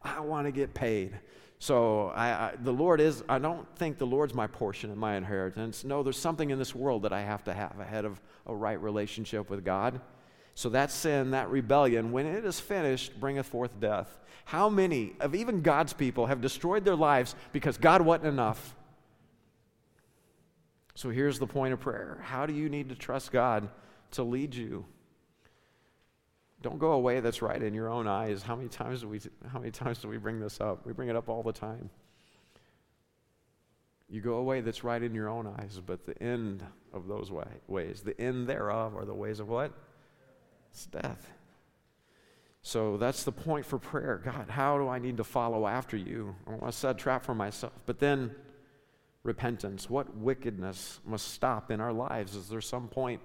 I 0.02 0.20
want 0.20 0.48
to 0.48 0.52
get 0.52 0.74
paid. 0.74 1.20
So 1.62 2.08
I, 2.16 2.30
I, 2.30 2.54
the 2.60 2.74
Lord 2.74 3.00
is, 3.00 3.24
I 3.30 3.38
don't 3.38 3.68
think 3.78 4.00
the 4.00 4.08
Lord's 4.08 4.34
my 4.34 4.48
portion 4.48 4.90
and 4.90 5.00
my 5.00 5.16
inheritance. 5.16 5.84
No, 5.84 6.02
there's 6.02 6.18
something 6.18 6.50
in 6.50 6.58
this 6.58 6.74
world 6.74 7.04
that 7.04 7.14
I 7.14 7.22
have 7.22 7.44
to 7.44 7.54
have 7.54 7.80
ahead 7.80 8.04
of 8.04 8.20
a 8.48 8.56
right 8.56 8.82
relationship 8.82 9.48
with 9.48 9.64
God. 9.64 10.02
So 10.56 10.70
that 10.70 10.90
sin, 10.90 11.30
that 11.32 11.52
rebellion, 11.52 12.12
when 12.12 12.26
it 12.26 12.46
is 12.46 12.60
finished, 12.60 13.20
bringeth 13.20 13.46
forth 13.46 13.80
death. 13.80 14.20
How 14.46 14.70
many 14.70 15.14
of 15.20 15.36
even 15.36 15.62
God's 15.62 15.94
people 15.94 16.26
have 16.26 16.42
destroyed 16.42 16.84
their 16.84 16.96
lives 16.96 17.36
because 17.52 17.78
God 17.78 18.02
wasn't 18.02 18.30
enough? 18.30 18.76
So 20.96 21.12
here's 21.12 21.38
the 21.38 21.46
point 21.46 21.74
of 21.74 21.80
prayer 21.80 22.18
How 22.24 22.48
do 22.48 22.54
you 22.54 22.70
need 22.70 22.90
to 22.90 22.96
trust 22.96 23.32
God 23.32 23.70
to 24.14 24.24
lead 24.24 24.56
you? 24.56 24.84
Don't 26.62 26.78
go 26.78 26.92
away 26.92 27.20
that's 27.20 27.42
right 27.42 27.62
in 27.62 27.74
your 27.74 27.90
own 27.90 28.08
eyes. 28.08 28.44
How 28.44 28.56
many 28.56 28.70
times 28.70 29.02
do 29.02 29.08
we, 29.08 29.20
how 29.52 29.60
many 29.60 29.72
times 29.72 30.00
do 30.00 30.08
we 30.08 30.18
bring 30.18 30.40
this 30.40 30.62
up? 30.62 30.86
We 30.86 30.94
bring 30.94 31.10
it 31.10 31.16
up 31.16 31.30
all 31.30 31.44
the 31.44 31.54
time. 31.54 31.90
You 34.10 34.22
go 34.22 34.36
away 34.36 34.62
that's 34.62 34.84
right 34.84 35.02
in 35.02 35.16
your 35.16 35.30
own 35.30 35.48
eyes, 35.48 35.80
but 35.86 36.06
the 36.06 36.22
end 36.22 36.64
of 36.94 37.08
those 37.08 37.32
way, 37.32 37.48
ways, 37.68 38.02
the 38.02 38.20
end 38.20 38.48
thereof 38.48 38.96
are 38.96 39.06
the 39.06 39.14
ways 39.14 39.40
of 39.40 39.48
what? 39.48 39.72
It's 40.72 40.86
death. 40.86 41.32
So 42.62 42.98
that's 42.98 43.24
the 43.24 43.32
point 43.32 43.66
for 43.66 43.80
prayer. 43.80 44.22
God, 44.24 44.50
how 44.50 44.78
do 44.78 44.88
I 44.88 45.00
need 45.00 45.18
to 45.18 45.24
follow 45.24 45.66
after 45.66 45.98
you? 45.98 46.36
I 46.46 46.52
want 46.52 46.66
to 46.66 46.72
set 46.72 46.96
a 46.96 47.00
trap 47.00 47.26
for 47.26 47.34
myself. 47.34 47.74
But 47.86 48.00
then 48.00 48.36
repentance. 49.24 49.90
What 49.90 50.16
wickedness 50.16 51.00
must 51.06 51.30
stop 51.30 51.72
in 51.72 51.80
our 51.80 51.94
lives? 51.94 52.36
Is 52.36 52.50
there 52.50 52.62
some 52.62 52.88
point 52.88 53.22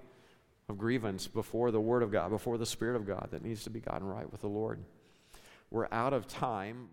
of 0.69 0.77
grievance 0.77 1.27
before 1.27 1.71
the 1.71 1.79
Word 1.79 2.03
of 2.03 2.11
God, 2.11 2.29
before 2.29 2.57
the 2.57 2.65
Spirit 2.65 2.97
of 2.97 3.07
God 3.07 3.29
that 3.31 3.41
needs 3.41 3.63
to 3.63 3.69
be 3.69 3.79
gotten 3.79 4.05
right 4.05 4.29
with 4.29 4.41
the 4.41 4.47
Lord? 4.47 4.79
We're 5.71 5.87
out 5.93 6.13
of 6.13 6.27
time. 6.27 6.89